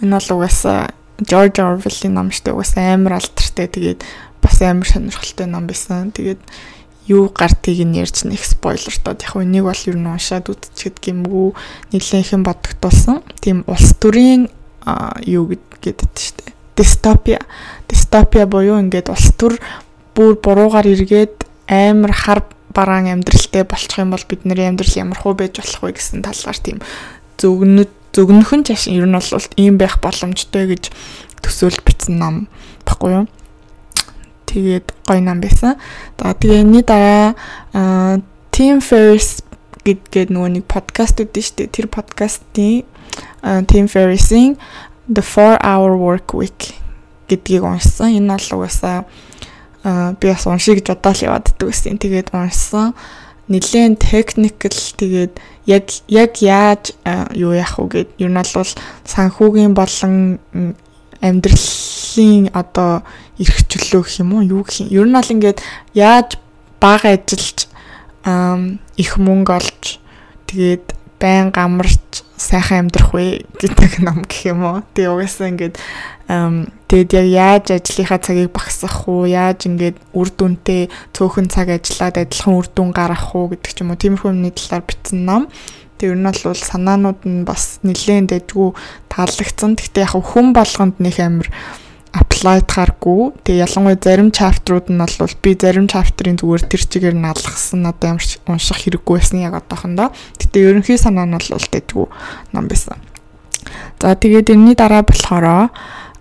Энэ 0.01 0.17
бол 0.17 0.29
угаасаа 0.41 0.93
George 1.21 1.61
Orwell-ийн 1.61 2.13
ном 2.17 2.33
шүү 2.33 2.49
дээ. 2.49 2.55
Угаасаа 2.57 2.93
амар 2.97 3.19
алдартай. 3.19 3.67
Тэгээд 3.69 4.01
бас 4.41 4.57
амар 4.61 4.87
сонирхолтой 4.87 5.47
ном 5.47 5.67
байсан. 5.69 6.09
Тэгээд 6.09 6.41
юу 7.07 7.29
гартыг 7.29 7.83
нь 7.83 7.99
ярьж 7.99 8.23
нэг 8.23 8.41
спойлертод 8.41 9.21
яг 9.21 9.35
энийг 9.35 9.67
бол 9.67 9.83
ер 9.85 9.97
нь 9.99 10.07
уншаад 10.07 10.47
үзчихэд 10.49 10.97
гимгүү 11.03 11.47
нэлээд 11.91 12.23
их 12.23 12.31
бодогдуулсан. 12.41 13.21
Тийм 13.43 13.67
улс 13.67 13.91
төрийн 13.99 14.47
юу 15.27 15.51
гэдэг 15.83 16.09
штэ. 16.15 16.55
Дистопия. 16.75 17.39
Дистопия 17.87 18.47
буюу 18.47 18.79
ингээд 18.79 19.11
улс 19.11 19.35
төр 19.37 19.59
бүр 20.15 20.39
буруугаар 20.39 20.87
эргээд 20.87 21.45
амар 21.67 22.13
хар 22.15 22.41
бараан 22.73 23.07
амьдралтай 23.07 23.63
болчих 23.63 23.99
юм 23.99 24.11
бол 24.11 24.25
бидний 24.27 24.67
амьдрал 24.67 24.93
ямар 24.95 25.19
хөө 25.19 25.33
байж 25.37 25.61
болох 25.61 25.83
вэ 25.83 25.91
гэсэн 25.93 26.25
талаар 26.25 26.57
тийм 26.57 26.81
зөвгнөд 27.37 27.91
зөгнөх 28.13 28.53
нь 28.53 28.65
чаш 28.65 28.87
ер 28.87 29.09
нь 29.09 29.17
бол 29.17 29.47
ийм 29.57 29.75
байх 29.81 29.97
боломжтой 29.99 30.69
гэж 30.69 30.93
төсөөлж 31.41 31.81
бичсэн 31.83 32.17
ном 32.21 32.35
баггүй 32.85 33.11
юу. 33.11 33.25
Тэгээд 34.45 34.93
гоё 35.09 35.21
ном 35.21 35.41
байсан. 35.41 35.81
За 36.21 36.33
тэгээ 36.37 36.61
энэ 36.61 36.81
дараа 36.85 37.33
Tim 38.53 38.77
Ferriss 38.79 39.41
гэдгээд 39.83 40.29
нөгөө 40.29 40.51
нэг 40.61 40.65
подкаст 40.69 41.19
үүдэн 41.19 41.43
шүү 41.43 41.55
дээ. 41.57 41.73
Тэр 41.73 41.87
подкастын 41.89 42.85
Tim 43.67 43.85
Ferriss-ийн 43.89 44.55
The 45.09 45.25
4 45.25 45.59
Hour 45.59 45.97
Work 45.97 46.37
Week 46.37 46.77
гэдгийг 47.27 47.65
уншсан. 47.65 48.13
Энэ 48.15 48.37
бол 48.37 48.63
угаасаа 48.63 49.03
би 50.21 50.25
бас 50.29 50.47
уншия 50.47 50.77
гэж 50.79 50.87
бодоод 50.93 51.17
л 51.17 51.25
явааддаг 51.27 51.67
гэсэн. 51.67 51.99
Тэгээд 51.99 52.31
уншсан. 52.31 52.93
Нилээн 53.51 53.99
техникл 53.99 54.71
тэгээд 54.71 55.33
яг 55.67 55.85
яг 56.07 56.31
яаж 56.39 56.95
юу 57.35 57.51
яах 57.51 57.75
вэ 57.79 57.87
гэд 57.91 58.09
ер 58.23 58.31
нь 58.31 58.39
бол 58.39 58.71
санхүүгийн 59.03 59.75
болон 59.75 60.39
амьдралын 61.19 62.51
одоо 62.55 63.03
эрхчлөө 63.39 64.03
гэх 64.03 64.19
юм 64.23 64.39
уу 64.39 64.43
юу 64.47 64.63
гэх 64.63 64.87
юм. 64.87 64.95
Ер 64.95 65.07
нь 65.07 65.15
бол 65.15 65.33
ингээд 65.35 65.59
яаж 65.91 66.39
бага 66.79 67.11
ажиллаж 67.11 67.67
их 68.95 69.11
мөнгө 69.19 69.51
олж 69.59 69.99
тэгээд 70.47 70.95
байн 71.19 71.51
гамарч 71.51 72.22
сайхан 72.37 72.89
амьдрах 72.89 73.13
вэ 73.13 73.45
гэдэг 73.61 74.01
ном 74.01 74.25
гэх 74.25 74.49
юм 74.49 74.65
уу. 74.65 74.81
Тэгээ 74.97 75.13
угаасаа 75.13 75.47
ингээд 75.53 75.75
тэгэд 76.89 77.11
яг 77.13 77.27
яаж 77.29 77.65
ажлынхаа 77.77 78.19
цагийг 78.19 78.49
багасгах 78.49 79.05
уу, 79.05 79.29
яаж 79.29 79.69
ингээд 79.69 79.97
үр 80.17 80.29
дүнтэй 80.33 80.89
цөөхөн 81.13 81.47
цаг 81.53 81.69
ажиллаад 81.69 82.17
адилхан 82.17 82.53
үр 82.57 82.67
дүн 82.73 82.89
гаргах 82.89 83.33
уу 83.37 83.53
гэдэг 83.53 83.71
ч 83.73 83.77
юм 83.85 83.93
уу. 83.93 84.01
Тиймэрхүү 84.01 84.33
юмны 84.33 84.49
талаар 84.49 84.83
бичсэн 84.85 85.21
ном. 85.25 85.43
Тэр 86.01 86.17
нь 86.17 86.25
бол 86.25 86.57
санаанууд 86.57 87.21
нь 87.23 87.45
бас 87.45 87.79
нэлээд 87.85 88.33
дэжгүй 88.33 88.73
таалагдсан. 89.13 89.77
Гэхдээ 89.77 90.03
яг 90.09 90.17
хүн 90.17 90.57
болгонд 90.57 90.97
нэг 90.97 91.17
амир 91.21 91.47
апплайтгааргүй. 92.13 93.33
Тэгээ 93.41 93.65
ялангуяа 93.65 93.97
зарим 93.97 94.29
чаптрууд 94.29 94.93
нь 94.93 95.01
бол 95.01 95.33
би 95.41 95.51
зарим 95.57 95.89
чаптрын 95.89 96.37
зүгээр 96.37 96.63
тэр 96.69 96.83
чигээр 96.85 97.17
нь 97.17 97.25
алгасан 97.25 97.89
надад 97.89 98.13
ямар 98.13 98.25
унших 98.45 98.77
хэрэггүй 98.85 99.17
байсан 99.17 99.41
яг 99.41 99.57
одоохондоо. 99.57 100.13
Гэтэ 100.37 100.61
ерөнхий 100.61 101.01
санаа 101.01 101.25
нь 101.25 101.33
бол 101.33 101.49
дэжгүй 101.57 102.05
ном 102.53 102.65
байсан. 102.69 103.01
За 103.97 104.13
тэгээд 104.13 104.53
энэний 104.53 104.77
дараа 104.77 105.01
болохоор 105.01 105.73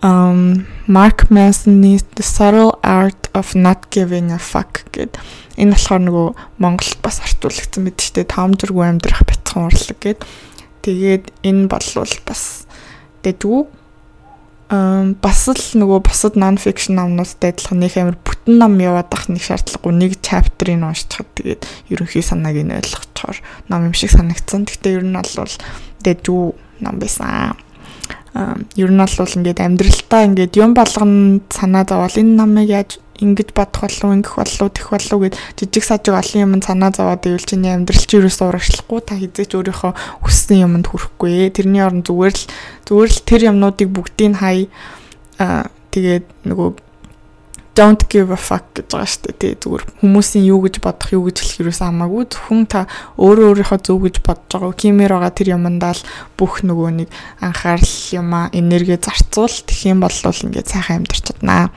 um 0.03 0.67
Mark 0.89 1.31
Manson-ы 1.31 2.01
The 2.17 2.25
Subtle 2.25 2.75
Art 2.83 3.31
of 3.35 3.55
Not 3.55 3.91
Giving 3.91 4.33
a 4.33 4.39
Fuck 4.39 4.89
гэд 4.91 5.21
энэ 5.61 5.77
болохоор 5.77 6.03
нөгөө 6.09 6.29
Монголд 6.59 6.99
бас 7.05 7.21
артуулагдсан 7.23 7.85
мэт 7.87 8.01
ч 8.03 8.17
тэ 8.17 8.27
таамжиргүй 8.27 8.83
амьдрах 8.83 9.23
бяцхан 9.29 9.71
урлаг 9.71 9.99
гэд 10.03 10.25
тэгээд 10.83 11.25
энэ 11.47 11.71
болвол 11.71 12.15
бас 12.27 12.67
дэжгүй 13.23 13.82
бас 14.73 15.41
л 15.53 15.61
нөгөө 15.77 16.01
бусад 16.07 16.39
non 16.41 16.57
fiction 16.57 16.97
номнуудтай 16.97 17.53
адилхан 17.53 17.83
нэг 17.83 17.97
амар 18.01 18.17
бүтэн 18.25 18.57
ном 18.57 18.79
яваад 18.81 19.13
ах 19.13 19.29
нэг 19.29 19.45
шаардлагагүй 19.45 19.93
нэг 19.93 20.13
chapter-ыг 20.25 20.81
уншчихад 20.81 21.29
тэгээд 21.37 21.63
ерөнхий 21.93 22.25
санааг 22.25 22.57
нь 22.57 22.73
ойлгохоор 22.73 23.37
ном 23.69 23.93
юм 23.93 23.93
шиг 23.93 24.17
санагдсан. 24.17 24.65
Гэхдээ 24.65 24.97
ер 24.97 25.05
нь 25.05 25.13
бол 25.13 25.53
дэжүү 26.01 26.45
ном 26.89 26.97
байсан. 26.97 27.53
Ер 28.81 28.89
нь 28.89 29.05
бол 29.05 29.37
ингээд 29.37 29.61
амьдралтаа 29.61 30.25
ингээд 30.33 30.57
юм 30.57 30.73
болгоно 30.73 31.45
санаа 31.53 31.85
зовоол 31.85 32.17
энэ 32.17 32.33
номыг 32.33 32.73
яаж 32.73 32.97
ингэж 33.21 33.49
бодох 33.53 33.85
болов 33.85 34.11
ингэх 34.17 34.35
болов 34.39 34.69
тэх 34.73 34.89
болов 34.89 35.19
гэд 35.21 35.35
жижиг 35.59 35.85
сажиг 35.85 36.15
олон 36.17 36.41
юм 36.41 36.63
санаа 36.63 36.95
зовоод 36.95 37.27
ивэл 37.27 37.45
чиний 37.45 37.73
амьдрал 37.75 38.05
чи 38.07 38.17
ерөөсөө 38.17 38.49
урагшлахгүй 38.49 39.01
та 39.05 39.19
хизээч 39.21 39.53
өөрийнхөө 39.53 39.93
хүссэн 40.25 40.65
юмд 40.65 40.87
хүрэхгүй 40.89 41.53
тэрний 41.53 41.85
оронд 41.85 42.09
зүгээр 42.09 42.35
л 42.37 42.45
зүгээр 42.89 43.11
л 43.13 43.21
тэр 43.29 43.41
юмнуудыг 43.53 43.89
бүгдийг 43.93 44.41
хай 44.41 44.73
аа 45.37 45.69
тэгээд 45.93 46.25
нөгөө 46.49 46.93
don't 47.75 48.09
give 48.09 48.31
a 48.31 48.37
fuck 48.37 48.65
гэж 48.77 48.87
байгаа 48.93 49.09
шүү 49.09 49.33
дээ. 49.33 49.57
Тэ 49.57 49.61
зүгээр 49.65 49.85
хүмүүсийн 50.05 50.45
юу 50.45 50.61
гэж 50.65 50.77
бодох, 50.85 51.09
юу 51.17 51.25
гэж 51.29 51.37
хэлэх 51.41 51.73
юусэн 51.73 51.89
хамаагүй. 51.89 52.29
Зөвхөн 52.29 52.69
та 52.69 52.85
өөрөө 53.17 53.49
өөрийнхөө 53.49 53.81
зөв 53.81 53.99
гэж 54.05 54.17
бодож 54.21 54.51
байгаа. 54.53 54.77
Кимээр 54.77 55.13
байгаа 55.17 55.33
тэр 55.33 55.49
юмдаа 55.57 55.93
л 55.97 56.05
бүх 56.37 56.61
нөгөө 56.69 56.91
нэг 57.01 57.09
анхаарал 57.41 57.97
юмаа, 58.13 58.53
энерги 58.53 59.01
зарцуул. 59.01 59.57
Тэгэх 59.65 59.89
юм 59.89 60.05
бол 60.05 60.13
ингээд 60.13 60.69
сайхан 60.69 61.01
амьдарч 61.01 61.25
чаднаа 61.33 61.73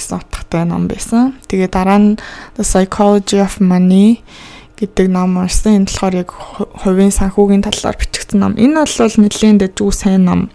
гэсэн 0.00 0.24
утгатай 0.24 0.64
ном 0.64 0.88
байсан. 0.88 1.36
Тэгээ 1.52 1.68
дараа 1.68 2.00
нь 2.00 2.16
The 2.56 2.64
Psychology 2.64 3.44
of 3.44 3.60
Money 3.60 4.24
гэдэг 4.80 5.12
ном 5.12 5.36
уншсан. 5.36 5.84
Энэ 5.84 5.88
болохоор 5.92 6.14
яг 6.16 6.30
хувийн 6.80 7.12
санхүүгийн 7.12 7.60
талаар 7.60 8.00
бичигдсэн 8.00 8.40
ном. 8.40 8.56
Энэ 8.56 8.80
бол 8.80 9.14
нэлийн 9.20 9.60
дэжгүй 9.60 9.92
сайн 9.92 10.24
ном 10.24 10.48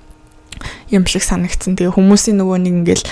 юм 0.90 1.06
шиг 1.06 1.22
санагдсан. 1.22 1.76
Тэгээ 1.78 1.94
хүмүүсийн 1.94 2.42
нөгөө 2.42 2.58
нэг 2.66 2.74
ингээл 2.82 3.06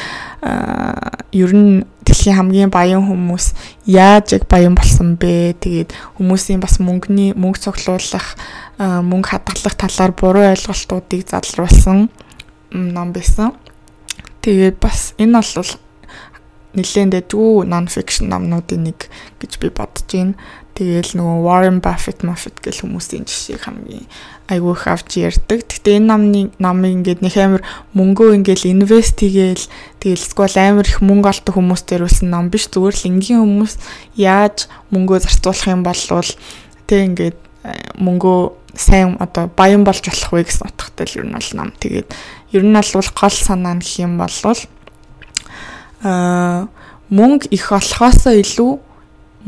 ер 1.33 1.51
нь 1.53 1.85
дэлхийн 2.05 2.37
хамгийн 2.37 2.71
баян 2.73 3.05
хүмүүс 3.05 3.53
яаж 3.85 4.37
яг 4.37 4.47
баян 4.49 4.75
болсон 4.75 5.15
бэ? 5.19 5.57
Тэгээд 5.59 5.93
хүмүүсийн 6.17 6.61
бас 6.63 6.79
мөнгөний 6.81 7.33
мөнгө 7.37 7.61
цуглуулах, 7.69 8.35
мөнгө 8.79 9.29
хадгалах 9.29 9.75
талаар 9.77 10.11
буруу 10.13 10.45
ойлголтуудыг 10.53 11.27
залруулсан 11.29 12.09
ном 12.73 13.09
байсан. 13.13 13.53
Тэгээд 14.41 14.77
бас 14.81 15.13
энэ 15.17 15.39
бол 15.39 15.69
нэлээд 16.73 17.13
дэдгүү 17.13 17.69
non 17.69 17.87
fiction 17.87 18.33
номнуудын 18.33 18.89
нэг 18.89 19.09
гэж 19.41 19.61
би 19.61 19.69
бодож 19.69 20.09
байна. 20.09 20.37
Тэгээл 20.73 21.13
нөгөө 21.21 21.37
Warren 21.45 21.79
Buffett, 21.85 22.25
Buffett 22.25 22.57
гэх 22.57 22.81
хүмүүсийн 22.81 23.29
жишээг 23.29 23.69
хамгийн 23.69 24.09
айгүй 24.49 24.73
их 24.73 24.87
авч 24.89 25.21
ярьдаг. 25.21 25.69
Гэтэ 25.69 26.01
энэ 26.01 26.09
номны 26.09 26.41
номыг 26.57 26.97
ингээд 26.97 27.21
нэг 27.21 27.35
амар 27.37 27.61
мөнгөө 27.93 28.41
ингээд 28.41 28.65
инвест 28.65 29.21
хийгээл 29.21 29.69
тэгэл 30.01 30.25
сквал 30.25 30.57
амар 30.57 30.89
их 30.89 30.97
мөнгө 31.05 31.29
олдог 31.29 31.53
хүмүүс 31.61 31.85
төрүүлсэн 31.85 32.33
ном 32.33 32.49
биш. 32.49 32.65
Зүгээр 32.73 32.95
л 32.97 33.05
энгийн 33.05 33.41
хүмүүс 33.45 33.73
яаж 34.17 34.65
мөнгөө 34.89 35.29
зарцуулах 35.29 35.69
юм 35.69 35.85
бол 35.85 36.01
тэг 36.89 36.99
ингээд 37.05 37.37
э, 37.69 37.93
мөнгөө 38.01 38.41
сайн 38.73 39.15
одоо 39.21 39.47
баян 39.53 39.85
болж 39.85 40.01
болох 40.01 40.33
вэ 40.33 40.43
гэсэн 40.49 40.73
утгатай 40.73 41.05
л 41.05 41.17
ер 41.21 41.25
нь 41.29 41.37
бол 41.37 41.49
ном. 41.53 41.69
Тэгээд 41.77 42.09
ер 42.57 42.63
нь 42.65 42.73
бол 42.73 43.09
гол 43.13 43.37
санаа 43.37 43.77
нь 43.77 43.85
гэх 43.85 44.01
юм 44.01 44.17
бол 44.17 44.33
аа 46.03 46.67
мөнгө 47.09 47.47
их 47.55 47.71
олохоосоо 47.71 48.35
илүү 48.43 48.71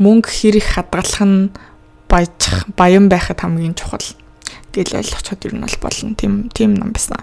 мөнгө 0.00 0.28
хэр 0.28 0.56
их 0.60 0.68
хадгалах 0.76 1.22
нь 1.24 1.52
баяжих 2.08 2.66
баян 2.76 3.08
байхад 3.08 3.40
хамгийн 3.40 3.76
чухал 3.76 4.04
гэж 4.72 4.96
ойлгочод 4.96 5.44
ер 5.44 5.54
нь 5.56 5.64
бол 5.64 5.76
болно. 5.80 6.14
Тим 6.16 6.48
тим 6.52 6.74
ном 6.74 6.92
байсан. 6.92 7.20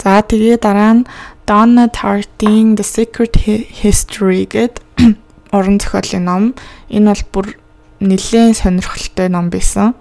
За 0.00 0.20
тэгээ 0.24 0.60
дараа 0.60 1.04
нь 1.04 1.08
Donna 1.44 1.90
Tartt-ийн 1.92 2.76
The 2.76 2.84
Secret 2.84 3.34
History 3.82 4.48
гэд 4.48 4.80
уран 5.56 5.76
зохиолын 5.80 6.24
ном. 6.24 6.44
Энэ 6.88 7.12
бол 7.12 7.24
бүр 7.32 7.46
нэлээд 8.00 8.56
сонирхолтой 8.56 9.28
ном 9.28 9.52
байсан. 9.52 9.92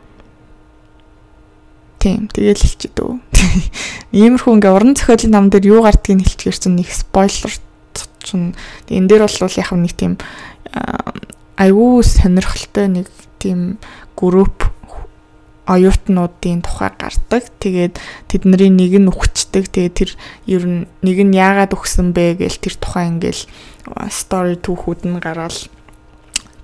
Тийм, 1.99 2.31
тэгэл 2.31 2.55
хэлчихэ 2.55 2.95
дөө. 2.95 3.19
Иймэрхүү 4.15 4.51
ингээ 4.55 4.71
уран 4.71 4.95
зохиолын 4.95 5.35
ном 5.35 5.45
дээр 5.51 5.67
юу 5.67 5.83
гардгийг 5.83 6.23
хэлчихэр 6.23 6.55
чинь 6.55 6.79
нэг 6.79 6.87
спойлер 6.95 7.51
чинь 8.23 8.55
энэ 8.89 9.07
дээр 9.07 9.23
бол 9.27 9.59
яг 9.59 9.69
нэг 9.73 9.93
тийм 9.95 10.13
аюу 11.59 12.03
сонирхолтой 12.03 12.87
нэг 12.87 13.07
тийм 13.39 13.79
групп 14.15 14.69
оюутнуудын 15.69 16.65
тухай 16.65 16.89
гардаг. 16.97 17.45
Тэгээд 17.61 18.01
тэдний 18.25 18.73
нэг 18.73 18.93
нь 18.97 19.09
үхчихдэг. 19.11 19.69
Тэгээд 19.69 19.93
тэр 19.93 20.11
ер 20.49 20.63
нь 20.65 20.81
нэг 21.05 21.17
нь 21.21 21.37
яагаад 21.37 21.77
үхсэн 21.77 22.09
бэ 22.09 22.41
гээл 22.41 22.57
тэр 22.57 22.75
тухай 22.81 23.05
ингээл 23.13 23.45
story 24.09 24.57
түүхүүд 24.57 25.05
нь 25.05 25.21
гараал. 25.21 25.59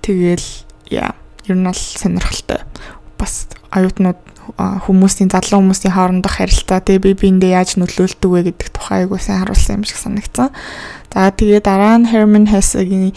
Тэгээл 0.02 0.48
яа, 0.90 1.14
ер 1.46 1.54
нь 1.54 1.66
бол 1.70 1.78
сонирхолтой. 1.78 2.66
Бас 3.14 3.46
оюутнууд 3.70 4.18
хүмүүсийн 4.58 5.30
залуу 5.30 5.62
хүмүүсийн 5.62 5.94
хоорондох 5.94 6.38
харилцаа 6.38 6.82
тэгээ 6.82 7.02
би 7.02 7.10
биэндээ 7.14 7.54
яаж 7.54 7.78
нөлөөлдөг 7.78 8.30
вэ 8.30 8.42
гэдэг 8.50 8.68
тухай 8.74 9.06
айгуу 9.06 9.18
сайн 9.18 9.42
харуулсан 9.42 9.82
юм 9.82 9.84
шиг 9.86 9.98
санагдсан. 9.98 10.54
За 11.12 11.30
тэгээ 11.30 11.60
дараа 11.64 11.96
нь 11.98 12.10
Herman 12.10 12.46
Hesse-гийн 12.50 13.14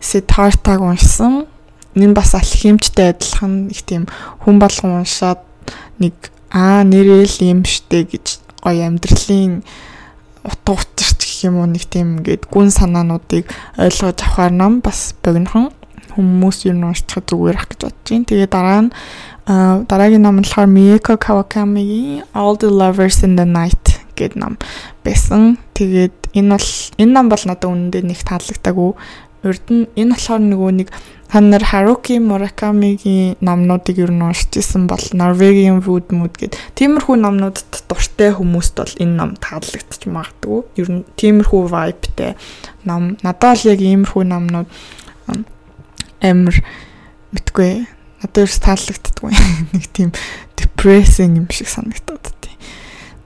Siddhartha-г 0.00 0.80
уншсан. 0.80 1.46
Энэ 1.94 2.14
бас 2.14 2.34
алхимичтэй 2.34 3.12
адилхан 3.12 3.68
их 3.68 3.82
тийм 3.82 4.06
хүн 4.44 4.58
болгон 4.62 5.02
уншаад 5.02 5.42
нэг 5.98 6.14
аа 6.50 6.82
нэрэл 6.86 7.36
юм 7.42 7.66
штэ 7.66 8.06
гэж 8.06 8.26
гоё 8.62 8.86
амьдралын 8.86 9.62
утга 10.44 10.72
учирч 10.78 11.20
гэх 11.20 11.44
юм 11.50 11.60
уу 11.60 11.68
нэг 11.68 11.84
тийм 11.90 12.20
ингээд 12.20 12.48
гүн 12.48 12.70
санаануудыг 12.70 13.50
ойлгож 13.76 14.18
авахар 14.22 14.52
ном 14.54 14.80
бас 14.80 15.12
богинохон 15.22 15.74
хүмүүс 16.14 16.66
юу 16.66 16.76
уншчих 16.90 17.24
зүгээр 17.28 17.56
ах 17.56 17.68
гэж 17.70 17.80
бодож 17.86 18.06
байна. 18.08 18.26
Тэгээ 18.28 18.48
дараа 18.50 18.80
нь 18.84 18.90
дараагийн 19.90 20.22
ном 20.22 20.40
нь 20.40 20.44
болохоор 20.44 20.68
Miyako 20.70 21.14
Kawakamiгийн 21.18 22.24
All 22.34 22.56
the 22.56 22.70
Lovers 22.70 23.22
in 23.22 23.36
the 23.36 23.46
Night 23.46 24.00
гэдэг 24.20 24.36
ном 24.36 24.60
байсан. 25.00 25.56
Тэгээд 25.72 26.36
энэ 26.36 26.60
бол 26.60 26.68
энэ 27.00 27.12
ном 27.16 27.26
бол 27.32 27.44
надад 27.48 27.72
үнэндээ 27.72 28.04
нэг 28.04 28.20
таалагдаагүй. 28.20 28.90
Урд 29.40 29.66
нь 29.72 29.88
энэ 29.96 30.12
болохоор 30.12 30.42
нөгөө 30.44 30.72
нэг 30.76 30.88
та 31.30 31.40
нар 31.40 31.62
Haruki 31.62 32.18
Murakamiгийн 32.18 33.38
номнуудыг 33.40 34.02
ер 34.02 34.10
нь 34.10 34.20
уншиж 34.20 34.58
исэн 34.58 34.90
бол 34.90 35.00
Norwegian 35.14 35.78
Wood 35.78 36.10
Mood 36.10 36.34
гэдэг 36.34 36.58
тиймэрхүү 36.74 37.16
номнуудад 37.22 37.70
дуртай 37.86 38.34
хүмүүст 38.34 38.74
бол 38.74 38.94
энэ 38.98 39.14
ном 39.14 39.38
таалагдчих 39.38 40.10
магадгүй. 40.10 40.66
Ер 40.74 40.88
нь 40.90 41.06
тиймэрхүү 41.14 41.62
vibeтэй 41.70 42.34
ном. 42.82 43.14
Надад 43.22 43.62
л 43.62 43.70
яг 43.70 43.78
иймэрхүү 43.78 44.26
номнууд 44.26 44.68
амар 46.18 46.56
мэдгүй. 47.30 47.86
Надад 48.20 48.42
ерөөс 48.44 48.60
таалагддаггүй. 48.66 49.32
Нэг 49.72 49.86
тийм 49.94 50.10
depressing 50.58 51.38
юм 51.38 51.48
шиг 51.54 51.70
санагдаад. 51.70 52.39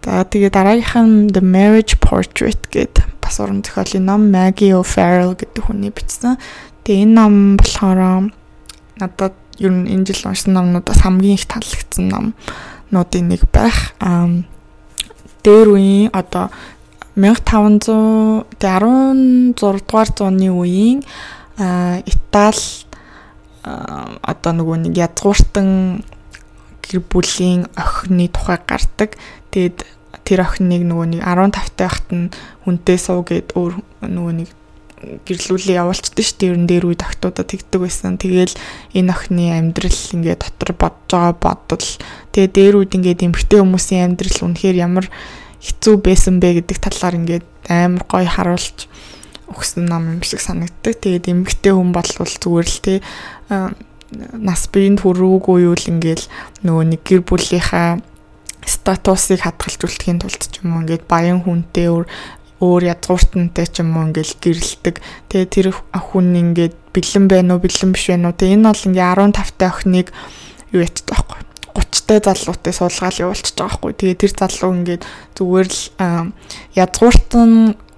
За 0.05 0.21
тэгээ 0.21 0.53
дараагийнх 0.53 0.95
нь 1.01 1.33
The 1.33 1.41
Marriage 1.41 1.97
Portrait 1.97 2.61
гэдэг 2.69 3.25
бас 3.25 3.41
уран 3.41 3.65
зохиолын 3.65 4.05
ном 4.05 4.29
Maggie 4.29 4.77
O'Farrell 4.77 5.33
гэдэг 5.33 5.65
хүний 5.65 5.89
бичсэн. 5.89 6.37
Тэгээ 6.85 7.09
энэ 7.09 7.17
ном 7.17 7.57
болохоор 7.57 8.29
надад 9.01 9.33
ер 9.57 9.73
нь 9.73 9.89
энэ 9.89 10.05
жил 10.05 10.29
уншсан 10.29 10.53
номнуудаас 10.53 11.01
хамгийн 11.01 11.41
их 11.41 11.49
таалагдсан 11.49 12.13
номнуудын 12.13 13.33
нэг 13.33 13.49
байх. 13.49 13.97
Дээр 15.41 15.69
үеийн 15.73 16.13
одоо 16.13 16.53
1500 17.17 18.45
16 18.61 19.57
дугаар 19.57 20.09
зууны 20.13 20.53
үеийн 20.53 21.01
Итали 21.57 22.61
одоо 23.65 24.53
нөгөө 24.53 24.77
нэг 24.85 25.01
язгууртан 25.01 26.05
гэр 26.85 27.01
бүлийн 27.05 27.67
охины 27.77 28.29
тухай 28.29 28.59
гардаг. 28.61 29.17
Тэгэд 29.51 29.85
тэр 30.25 30.41
охиныг 30.45 30.83
нөгөө 30.85 31.07
нэг 31.17 31.21
15 31.25 31.77
таа 31.77 31.91
хат 31.93 32.09
нь 32.13 32.33
хүнтэй 32.65 32.99
суу 33.01 33.25
гэд 33.25 33.53
өөр 33.57 33.73
нөгөө 34.09 34.35
нэг 34.45 34.49
гэрлүүлээ 35.25 35.81
явуулчихдээ 35.81 36.25
шүү 36.25 36.39
дээ. 36.41 36.49
Ерөн 36.49 36.67
дээр 36.69 36.85
үед 36.89 37.03
охтуудаа 37.05 37.45
тэгдэг 37.45 37.81
байсан. 37.81 38.17
Тэгээл 38.17 38.55
энэ 38.97 39.13
охины 39.13 39.45
амьдрал 39.53 40.01
ингээд 40.17 40.41
дотор 40.41 40.71
бодож 40.73 41.11
байгаа 41.13 41.35
бодол. 41.37 41.89
Тэгээ 42.33 42.51
дээр 42.57 42.75
үед 42.81 42.93
ингээд 42.97 43.25
эмгтэй 43.29 43.61
хүмүүсийн 43.61 44.05
амьдрал 44.09 44.39
үнэхээр 44.49 44.77
ямар 44.81 45.07
хэцүү 45.61 45.95
байсан 46.01 46.41
бэ 46.41 46.65
гэдэг 46.65 46.79
талаар 46.81 47.15
ингээд 47.21 47.47
амар 47.69 48.05
гоё 48.09 48.29
харуулж 48.29 48.89
өгсөн 49.49 49.85
ном 49.89 50.17
юм 50.17 50.23
шиг 50.25 50.41
санагддаг. 50.41 50.97
Тэгээд 51.05 51.29
эмгтэй 51.29 51.73
хүн 51.73 51.93
болвол 51.93 52.33
зүгээр 52.33 52.69
л 52.69 52.81
тий 52.81 52.99
нас 54.39 54.69
биеинд 54.71 55.03
хүрүүгүй 55.03 55.67
юу 55.67 55.75
л 55.75 55.91
ингээл 55.91 56.25
нөгөө 56.63 56.85
нэг 56.95 57.01
гэр 57.05 57.23
бүлийнхаа 57.27 57.99
статусыг 58.65 59.45
хадгалжуулахын 59.45 60.21
тулд 60.23 60.41
ч 60.41 60.61
юм 60.65 60.77
уу 60.77 60.83
ингээд 60.85 61.05
баян 61.05 61.45
хүнтэй 61.45 61.89
өөр 62.65 62.83
язгууртантай 62.89 63.67
ч 63.69 63.85
юм 63.85 63.97
уу 63.97 64.09
ингээл 64.09 64.35
гэрэлдэг. 64.41 64.97
Тэгээ 65.29 65.49
тэр 65.53 65.67
хүн 65.75 66.33
ингээд 66.33 66.75
бэлэн 66.95 67.27
байна 67.29 67.59
уу, 67.59 67.63
бэлэн 67.65 67.93
биш 67.93 68.09
байна 68.09 68.33
уу. 68.33 68.39
Тэгээ 68.39 68.57
энэ 68.57 68.69
бол 68.73 68.89
ингээ 68.89 69.09
15 69.21 69.59
та 69.59 69.67
охиныг 69.69 70.09
юу 70.73 70.81
байгаа 70.81 71.05
байхгүй. 71.13 71.41
30 71.75 72.07
та 72.07 72.33
залуутай 72.33 72.73
суулгаал 72.73 73.23
явуулчихж 73.29 73.57
байгаа 73.59 73.69
байхгүй. 73.69 73.93
Тэгээ 73.99 74.21
тэр 74.23 74.33
залуу 74.39 74.73
ингээд 74.79 75.03
зүгээр 75.37 75.69
л 75.69 75.81
язгууртан 76.73 77.51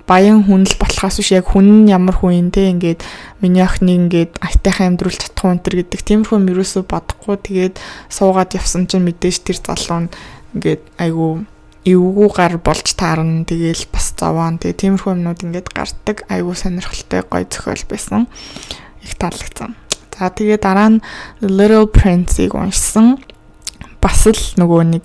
баян 0.07 0.47
хүн 0.47 0.63
л 0.65 0.75
болохоос 0.79 1.19
биш 1.19 1.31
яг 1.35 1.51
хүн 1.51 1.87
нь 1.87 1.91
ямар 1.91 2.15
хүн 2.15 2.47
юм 2.47 2.49
те 2.55 2.71
ингээд 2.71 3.03
миний 3.43 3.63
охиныг 3.67 4.07
ингээд 4.07 4.33
айтайхан 4.39 4.95
амьдруулж 4.95 5.19
чадахгүй 5.19 5.51
энэ 5.51 5.65
төр 5.67 5.75
гэдэг 5.83 6.01
тиймэрхүү 6.07 6.39
юм 6.39 6.51
ерөөсөө 6.55 6.83
бодохгүй 6.87 7.37
тэгээд 7.43 7.75
суугаад 8.09 8.55
явсан 8.55 8.87
чинь 8.87 9.03
мэдээж 9.03 9.37
тэр 9.43 9.59
залуу 9.59 10.07
нь 10.07 10.13
ингээд 10.55 10.83
айгу 11.03 11.43
эвгүй 11.87 12.29
гар 12.35 12.59
болж 12.59 12.87
таарна. 12.99 13.47
Тэгээл 13.47 13.87
бас 13.95 14.11
зовоон. 14.19 14.59
Тэгээ 14.59 14.81
тиймэрхүү 14.83 15.15
юмнууд 15.15 15.41
ингээд 15.47 15.71
гардаг. 15.71 16.27
Айгу 16.27 16.51
сонирхолтой 16.59 17.23
гоё 17.23 17.47
зохиол 17.47 17.85
байсан. 17.87 18.27
Их 19.07 19.15
таалагдсан. 19.15 19.79
За 20.11 20.27
тэгээ 20.35 20.59
дараа 20.59 20.99
нь 20.99 21.05
Little 21.39 21.87
Prince-ийг 21.87 22.59
уншсан. 22.59 23.23
Бас 24.03 24.27
л 24.27 24.43
нөгөө 24.59 24.83
нэг 24.99 25.05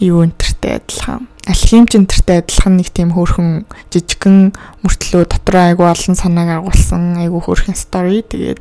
юу 0.00 0.24
энтертэй 0.24 0.76
адилхан. 0.80 1.28
Алхимч 1.46 1.96
энтертэй 1.96 2.42
адилхан 2.42 2.76
нэг 2.76 2.90
тийм 2.92 3.14
хөөрхөн 3.14 3.64
жижигхэн 3.94 4.52
мөртлөө 4.82 5.24
дотроо 5.30 5.64
айгу 5.72 5.86
олон 5.86 6.16
санааг 6.18 6.60
агуулсан 6.60 7.16
айгу 7.22 7.40
хөөрхөн 7.40 7.78
story. 7.78 8.20
Тэгээд 8.26 8.60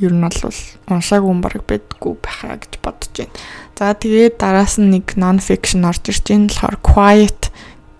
ер 0.00 0.12
нь 0.12 0.24
бол 0.24 0.56
уншаагүй 0.88 1.30
юм 1.30 1.40
баг 1.40 1.60
байдгүй 1.64 2.14
байхаа 2.20 2.56
гэж 2.60 2.72
бодож 2.82 3.14
байна. 3.14 3.36
За 3.76 3.94
тэгээд 3.96 4.36
дараас 4.36 4.76
нь 4.76 4.92
нэг 4.92 5.16
non 5.16 5.40
fiction 5.40 5.84
орж 5.88 6.04
ирж 6.08 6.24
байна. 6.28 6.48
болохоор 6.48 6.76
Quiet 6.84 7.42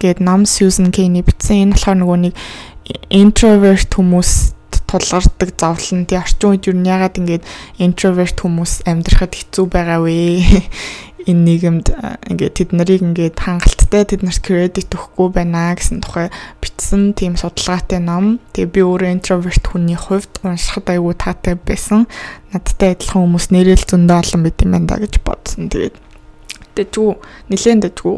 гэдэг 0.01 0.21
ном 0.21 0.45
Susan 0.45 0.93
Cain-ий 0.93 1.25
бичсэн. 1.25 1.71
Энэ 1.71 1.77
болохоор 1.77 1.99
нөгөө 2.01 2.19
нэг 2.25 2.35
introvert 3.13 3.93
хүмүүс 3.95 4.61
тулгардаг 4.91 5.55
зовлон 5.55 6.03
тий 6.07 6.19
орчин 6.19 6.51
үед 6.51 6.67
юу 6.67 6.75
яагаад 6.83 7.21
ингэж 7.21 7.43
introvert 7.79 8.37
хүмүүс 8.43 8.83
амьдрахад 8.91 9.39
хэцүү 9.39 9.67
байгаа 9.71 10.03
вэ? 10.03 10.43
Энэ 11.29 11.45
нийгэмд 11.45 11.87
ингээд 12.33 12.55
тэд 12.57 12.71
нарыг 12.73 13.05
ингээд 13.05 13.37
хангалттай 13.37 14.05
тэд 14.09 14.23
нарт 14.25 14.41
кредит 14.41 14.89
өгөхгүй 14.89 15.29
байна 15.37 15.77
гэсэн 15.77 16.01
тухай 16.01 16.33
бичсэн 16.65 17.13
тийм 17.13 17.37
судалгаатай 17.37 18.01
ном. 18.01 18.41
Тэгээ 18.57 18.73
би 18.73 18.81
өөрөө 18.81 19.11
introvert 19.13 19.65
хүний 19.69 19.99
хувьд 19.99 20.41
уншихад 20.41 20.89
айгүй 20.89 21.15
таатай 21.21 21.61
байсан 21.61 22.09
надтай 22.55 22.97
адилхан 22.97 23.29
хүмүүс 23.29 23.53
нэрэл 23.53 23.85
зөндөө 23.85 24.17
олон 24.17 24.41
байт 24.49 24.65
юм 24.65 24.73
байна 24.73 24.97
гэж 24.97 25.15
бодсон. 25.21 25.69
Тэгээд 25.69 25.97
дэжгүй 26.77 27.13
нилээн 27.53 27.81
дэжгүй 27.85 28.17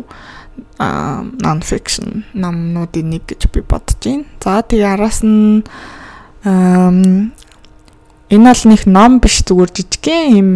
а 0.79 1.23
non 1.43 1.61
fiction 1.65 2.25
намнуудын 2.35 3.11
нэг 3.11 3.27
гэж 3.27 3.51
би 3.51 3.61
бодож 3.67 3.99
байна. 3.99 4.25
За 4.43 4.63
тэгээ 4.63 4.93
араас 4.95 5.23
нь 5.27 5.67
энэ 8.33 8.49
бол 8.49 8.63
нэг 8.73 8.83
ном 8.89 9.21
биш 9.21 9.45
зүгээр 9.45 9.71
жижигхэн 9.77 10.25
юм 10.41 10.51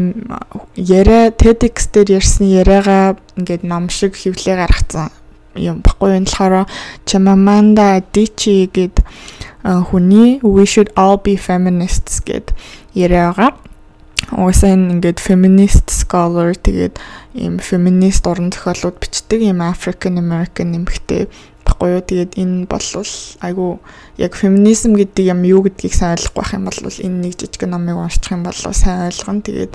яриа 0.80 1.28
TEDx 1.28 1.92
дээр 1.92 2.16
ярьсан 2.16 2.48
яриагаа 2.48 3.20
ингээд 3.36 3.68
ном 3.68 3.92
шиг 3.92 4.16
хөвлөө 4.16 4.56
гаргацсан 4.56 5.12
юм 5.60 5.84
баггүй. 5.84 6.16
Энэ 6.16 6.24
болохоор 6.24 6.64
Chimamanda 7.04 8.00
Adichie 8.00 8.72
гэд 8.72 9.04
хүний 9.92 10.40
We 10.40 10.64
should 10.64 10.88
all 10.96 11.20
be 11.20 11.36
feminists 11.36 12.24
гэд 12.24 12.56
яриагаа 12.96 13.52
Угсаа 14.32 14.72
энэ 14.72 14.96
ингээд 14.96 15.20
feminist 15.20 15.92
scholar 15.92 16.56
тэгээд 16.56 16.96
ийм 17.36 17.60
feminist 17.60 18.24
уран 18.24 18.48
зохиолууд 18.48 18.96
бичдэг 18.98 19.44
ийм 19.44 19.60
African 19.60 20.16
American 20.16 20.72
нэмэгтэй 20.72 21.28
баггүй 21.76 22.00
юу. 22.00 22.02
Тэгээд 22.02 22.32
энэ 22.40 22.64
бол 22.66 22.88
айгу 23.44 23.78
яг 24.16 24.32
феминизм 24.32 24.96
гэдэг 24.96 25.24
юм 25.28 25.44
юу 25.44 25.60
гэдгийг 25.68 25.92
сайн 25.92 26.16
ойлгохгүй 26.16 26.40
байх 26.40 26.56
юм 26.56 26.64
бол 26.64 26.80
энэ 26.80 27.20
нэг 27.28 27.32
жижиг 27.36 27.62
номыг 27.68 27.96
уншчих 28.00 28.32
юм 28.32 28.42
бол 28.48 28.56
сайн 28.56 29.12
ойлгоно. 29.12 29.44
Тэгээд 29.44 29.72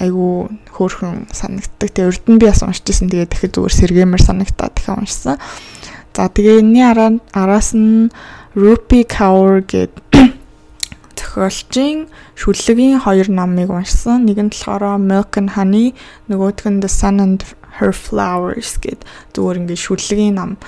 айгу 0.00 0.48
хөөрхөн 0.72 1.28
санагддаг. 1.34 1.90
Тэгээ 1.90 2.08
урд 2.08 2.24
нь 2.30 2.38
би 2.38 2.46
бас 2.46 2.62
уншиж 2.62 2.86
ирсэн. 2.88 3.10
Тэгээ 3.10 3.28
дахид 3.28 3.52
зүгээр 3.58 3.74
сэргэмэр 3.76 4.22
санагтаа 4.22 4.70
дахиад 4.70 5.02
уншсан. 5.04 5.36
За 6.14 6.28
тэгээ 6.30 6.62
энэний 6.62 6.86
араа 6.86 7.10
араас 7.34 7.74
нь 7.76 8.08
Rupi 8.54 9.04
Kaur 9.04 9.64
гэдэг 9.64 9.92
зохиолчийн 11.18 12.08
шүллэгийн 12.36 13.04
хоёр 13.04 13.28
номыг 13.28 13.68
уншсан. 13.68 14.24
Нэг 14.24 14.38
нь 14.40 14.52
болохоор 14.52 14.96
Milk 15.00 15.36
and 15.36 15.56
Honey, 15.56 15.92
нөгөөх 16.28 16.68
нь 16.68 16.80
The 16.80 16.88
Sun 16.88 17.20
and 17.20 17.40
Her 17.80 17.92
Flowers 17.96 18.76
гэд 18.80 19.00
зүгээр 19.32 19.64
ингээд 19.64 19.84
шүллэгийн 19.84 20.36
ном. 20.36 20.60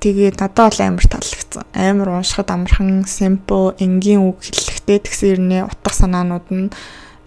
Тэгээд 0.00 0.40
надад 0.40 0.72
бол 0.72 0.80
амар 0.80 1.04
таалагдсан. 1.04 1.64
Амар 1.76 2.08
уншихад 2.16 2.48
амархан, 2.48 3.04
simple, 3.04 3.76
энгийн 3.76 4.24
үг 4.24 4.40
хэллэгтэй 4.40 4.98
тэгсэн 5.04 5.28
ирнэ 5.36 5.58
утга 5.68 5.92
санаанууд 5.92 6.48
нь 6.48 6.72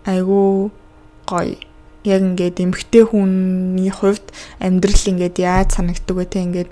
айгүй 0.09 0.73
гоё. 1.29 1.57
Яг 2.03 2.21
ингээд 2.25 2.59
эмгтэй 2.65 3.05
хүний 3.05 3.93
хувьд 3.93 4.25
амьдрал 4.57 5.05
ингээд 5.05 5.37
яаж 5.37 5.77
санагддаг 5.77 6.17
вэ 6.17 6.25
те 6.25 6.43
ингээд 6.43 6.69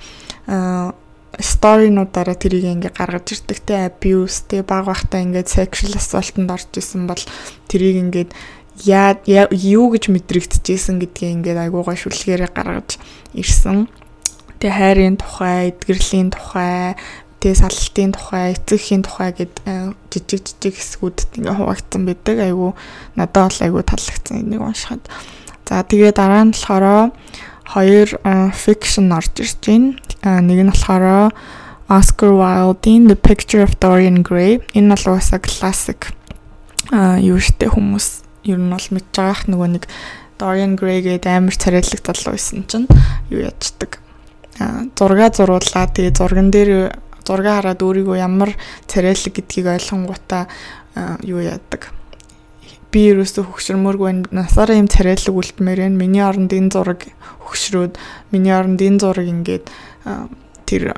сторинуудаараа 1.40 2.36
тэрийг 2.36 2.68
ингээ 2.68 2.92
гаргаж 2.92 3.40
ирдэг 3.40 3.60
те 3.64 3.88
abuse 3.88 4.44
те 4.50 4.66
баг 4.68 4.92
бахта 4.92 5.24
ингээд 5.24 5.48
sexual 5.48 5.96
assault-д 5.96 6.52
орж 6.52 6.76
исэн 6.76 7.08
бол 7.08 7.24
тэрийг 7.72 8.04
ингээд 8.04 8.36
яа 8.84 9.16
юу 9.24 9.96
гэж 9.96 10.12
мэдрэгдэжсэн 10.12 11.00
гэдгийг 11.00 11.32
ингээд 11.40 11.72
айгуугаа 11.72 11.96
шүлгээрээ 11.96 12.52
гаргаж 12.52 13.00
ирсэн. 13.32 13.88
Тэгээ 14.62 14.78
хайрын 14.78 15.18
тухай, 15.18 15.74
эдгэрлийн 15.74 16.30
тухай, 16.30 16.94
тэгээ 17.42 17.58
саллтын 17.66 18.14
тухай, 18.14 18.54
эцэгхийн 18.54 19.02
тухай 19.02 19.34
гэд 19.34 19.66
жижиг 20.14 20.46
жижиг 20.46 20.78
хэсгүүдэд 20.78 21.42
ингээ 21.42 21.58
хуваагдсан 21.58 22.02
байдаг. 22.06 22.38
Айгуу 22.46 22.78
надад 23.18 23.50
бол 23.50 23.60
айгуу 23.66 23.82
таалагдсан 23.82 24.38
энийг 24.46 24.62
уншихад. 24.62 25.02
За 25.66 25.82
тэгээ 25.82 26.14
дараа 26.14 26.46
нь 26.46 26.54
болохоор 26.54 27.10
хоёр 27.74 28.10
fiction 28.54 29.10
орж 29.10 29.34
ирж 29.42 29.58
байна. 29.66 29.98
Нэг 30.22 30.60
нь 30.62 30.70
болохоор 30.70 31.34
Oscar 31.90 32.32
Wilde-ийн 32.38 33.10
The 33.10 33.18
Picture 33.18 33.66
of 33.66 33.74
Dorian 33.82 34.22
Gray. 34.22 34.62
Энэ 34.78 34.94
бол 34.94 35.18
уусаа 35.18 35.42
classic 35.42 36.14
а 36.92 37.18
юу 37.18 37.40
штэ 37.40 37.72
хүмүүс 37.72 38.22
ер 38.52 38.60
нь 38.60 38.70
бол 38.70 38.88
мэдж 38.92 39.16
байгаах 39.16 39.48
нөгөө 39.48 39.70
нэг 39.80 39.84
Dorian 40.36 40.76
Gray 40.76 41.00
гэдэг 41.00 41.32
амар 41.32 41.56
царайлаг 41.56 42.02
залуу 42.04 42.36
байсан 42.36 42.68
чинь 42.68 42.88
юу 43.32 43.48
ячдаг. 43.48 44.04
А 44.62 44.86
зураг 44.94 45.34
зуруулаа 45.34 45.86
тэгээ 45.90 46.14
зурган 46.14 46.54
дээр 46.54 46.94
зургийг 47.26 47.54
хараад 47.58 47.82
өөрийгөө 47.82 48.18
ямар 48.22 48.54
царайлаг 48.86 49.34
гэдгийг 49.34 49.68
ойлгонгуудаа 49.74 50.46
юу 51.26 51.42
яадаг 51.42 51.90
би 52.92 53.08
ерөөсөө 53.08 53.48
хөгшөрмөргүй 53.48 54.08
байна. 54.08 54.28
Насаараа 54.36 54.76
юм 54.76 54.92
царайлаг 54.92 55.32
үлдмээр 55.32 55.80
байна. 55.88 55.96
Миний 55.96 56.24
оронд 56.24 56.52
энэ 56.52 56.76
зураг 56.76 57.08
хөгшрөөд 57.48 57.96
миний 58.36 58.52
оронд 58.52 58.84
энэ 58.84 59.00
зураг 59.00 59.28
ингээд 59.32 59.72
тэр 60.68 60.92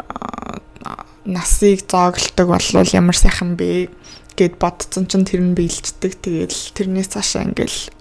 насыг 1.26 1.86
зооглдог 1.86 2.49
болвол 2.49 2.89
ямар 2.97 3.15
сайхан 3.15 3.54
бэ 3.56 3.93
гэд 4.34 4.58
бодсон 4.58 5.06
чинь 5.06 5.26
тэр 5.30 5.45
нь 5.45 5.54
биелждэг. 5.54 6.17
Тэгэл 6.17 6.73
тэрнээс 6.73 7.13
цаашаа 7.13 7.45
ингээл 7.45 7.93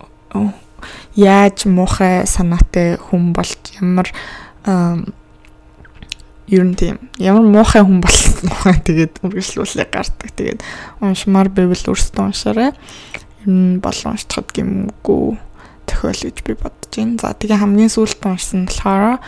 яаж 1.12 1.68
муухай 1.68 2.24
санаатай 2.24 2.96
хүн 2.96 3.36
болж 3.36 3.60
ямар 3.76 4.08
ер 6.48 6.64
нь 6.66 6.74
тийм 6.74 6.98
ямар 7.18 7.46
муухай 7.46 7.82
хүн 7.84 8.02
болсон 8.02 8.50
уу 8.66 8.74
тэгээд 8.74 9.22
үргэлжлүүлээ 9.22 9.88
гардаг. 9.92 10.30
Тэгээд 10.34 10.60
уншмаар 10.98 11.48
байвал 11.52 11.84
өөрсдөө 11.92 12.22
уншаарай 12.26 12.70
ер 12.72 13.48
нь 13.50 13.78
болон 13.78 14.14
уншчихад 14.14 14.50
гэмгүй 14.50 15.38
тохиол 15.86 16.20
гэж 16.26 16.38
би 16.46 16.54
бодож 16.58 16.90
байна. 16.90 17.18
За 17.20 17.34
тэгээ 17.34 17.62
хамгийн 17.62 17.92
сүүлд 17.92 18.22
уншсан 18.26 18.66
болохоор 18.66 19.22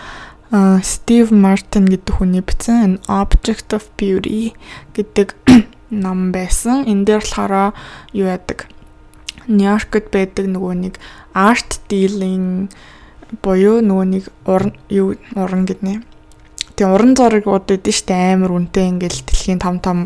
Стив 0.83 1.33
Мартин 1.35 1.87
гэдэг 1.91 2.15
хүний 2.15 2.39
бичсэн 2.45 2.79
An 2.83 2.95
Object 3.11 3.75
of 3.75 3.91
Beauty 3.99 4.55
гэдэг 4.95 5.35
ном 5.91 6.31
байсан. 6.31 6.87
Энэ 6.87 7.05
дээр 7.11 7.23
болохоор 7.27 7.75
юу 8.15 8.31
яадаг? 8.31 8.71
Нью-Йоркд 9.51 10.15
байдаг 10.15 10.47
нөгөө 10.49 10.75
нэг 10.79 10.95
art 11.35 11.83
dealing 11.91 12.71
боёо 13.43 13.83
нөгөө 13.83 14.07
нэг 14.15 14.25
уран 14.47 14.73
юу 14.89 15.19
уран 15.35 15.67
гэднэ. 15.67 16.14
Тэгээ 16.75 16.95
уран 16.95 17.13
зурагууд 17.15 17.65
байдаг 17.71 17.95
шүү 17.95 18.09
дээ 18.11 18.35
амар 18.35 18.53
үнэтэй 18.55 18.87
ингээл 18.91 19.21
дэлхийн 19.27 19.61
том 19.63 19.77
том 19.79 19.99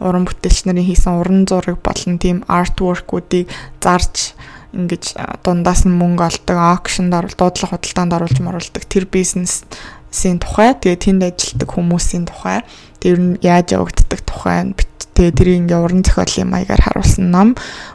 уран 0.00 0.24
бүтээлч 0.24 0.64
нарын 0.64 0.88
хийсэн 0.88 1.20
уран 1.20 1.44
зураг 1.44 1.78
болон 1.84 2.16
тийм 2.16 2.42
артворкуудыг 2.48 3.52
зарж 3.80 4.32
ингэж 4.72 5.16
дундаас 5.44 5.84
нь 5.84 5.92
мөнгө 5.92 6.24
олдог, 6.24 6.56
аукшнд 6.56 7.12
оруулж, 7.12 7.36
дуудлага 7.36 7.76
худалдаанд 7.76 8.12
оруулж 8.16 8.38
моруулдаг 8.40 8.84
тэр 8.88 9.08
бизнесийн 9.08 10.40
тухай, 10.40 10.76
тэгээ 10.76 11.00
тэнд 11.00 11.22
ажилладаг 11.24 11.70
хүмүүсийн 11.72 12.24
тухай, 12.28 12.60
тэр 13.00 13.16
нь 13.16 13.32
яаж 13.40 13.72
явагддаг 13.72 14.20
тухай 14.24 14.72
тэгээ 15.16 15.32
тэрийг 15.32 15.58
ингээ 15.64 15.80
уран 15.80 16.04
зохиолын 16.04 16.52
маягаар 16.52 16.82
харуулсан 16.84 17.32
ном. 17.32 17.48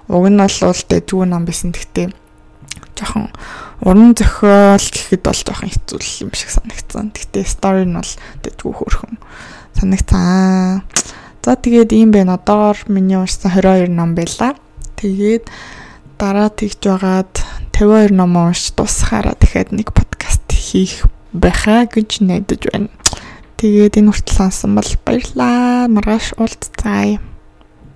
Уг 0.10 0.26
нь 0.26 0.42
бол 0.42 0.82
дэжгүй 0.90 1.26
ном 1.30 1.46
байсан. 1.46 1.70
Гэхдээ 1.70 2.10
жоохон 2.98 3.30
уран 3.82 4.14
зохиол 4.14 4.78
гэхэд 4.78 5.22
бол 5.26 5.42
жоохон 5.42 5.70
хэцүү 5.74 6.00
юм 6.26 6.32
шиг 6.38 6.54
санагдсан. 6.54 7.10
Гэхдээ 7.18 7.46
story 7.50 7.86
нь 7.90 7.98
бол 7.98 8.14
дэжгүй 8.46 8.74
хөөрхөн 8.78 9.18
санагцсан. 9.74 10.86
За 11.42 11.58
тэгээд 11.58 11.90
ийм 11.98 12.14
байна. 12.14 12.38
Одоогоор 12.38 12.78
миний 12.86 13.18
уншсан 13.18 13.50
22 13.50 13.90
ном 13.90 14.14
байлаа. 14.14 14.54
Тэгээд 15.02 15.50
дараа 16.22 16.54
тэгж 16.54 16.78
байгаад 16.86 17.34
52 17.74 18.14
ном 18.14 18.38
унш 18.38 18.70
тусахаараа 18.78 19.34
дахиад 19.34 19.74
нэг 19.74 19.90
подкаст 19.90 20.46
хийх 20.54 21.10
байхаа 21.34 21.90
гэж 21.90 22.22
найдаж 22.22 22.62
байна. 22.70 22.94
Тэгээд 23.58 23.98
энэ 23.98 24.14
хүртэл 24.14 24.38
сонсон 24.38 24.78
бол 24.78 24.92
баярлалаа. 25.02 25.90
Маргааш 25.90 26.38
уулзцаая. 26.38 27.31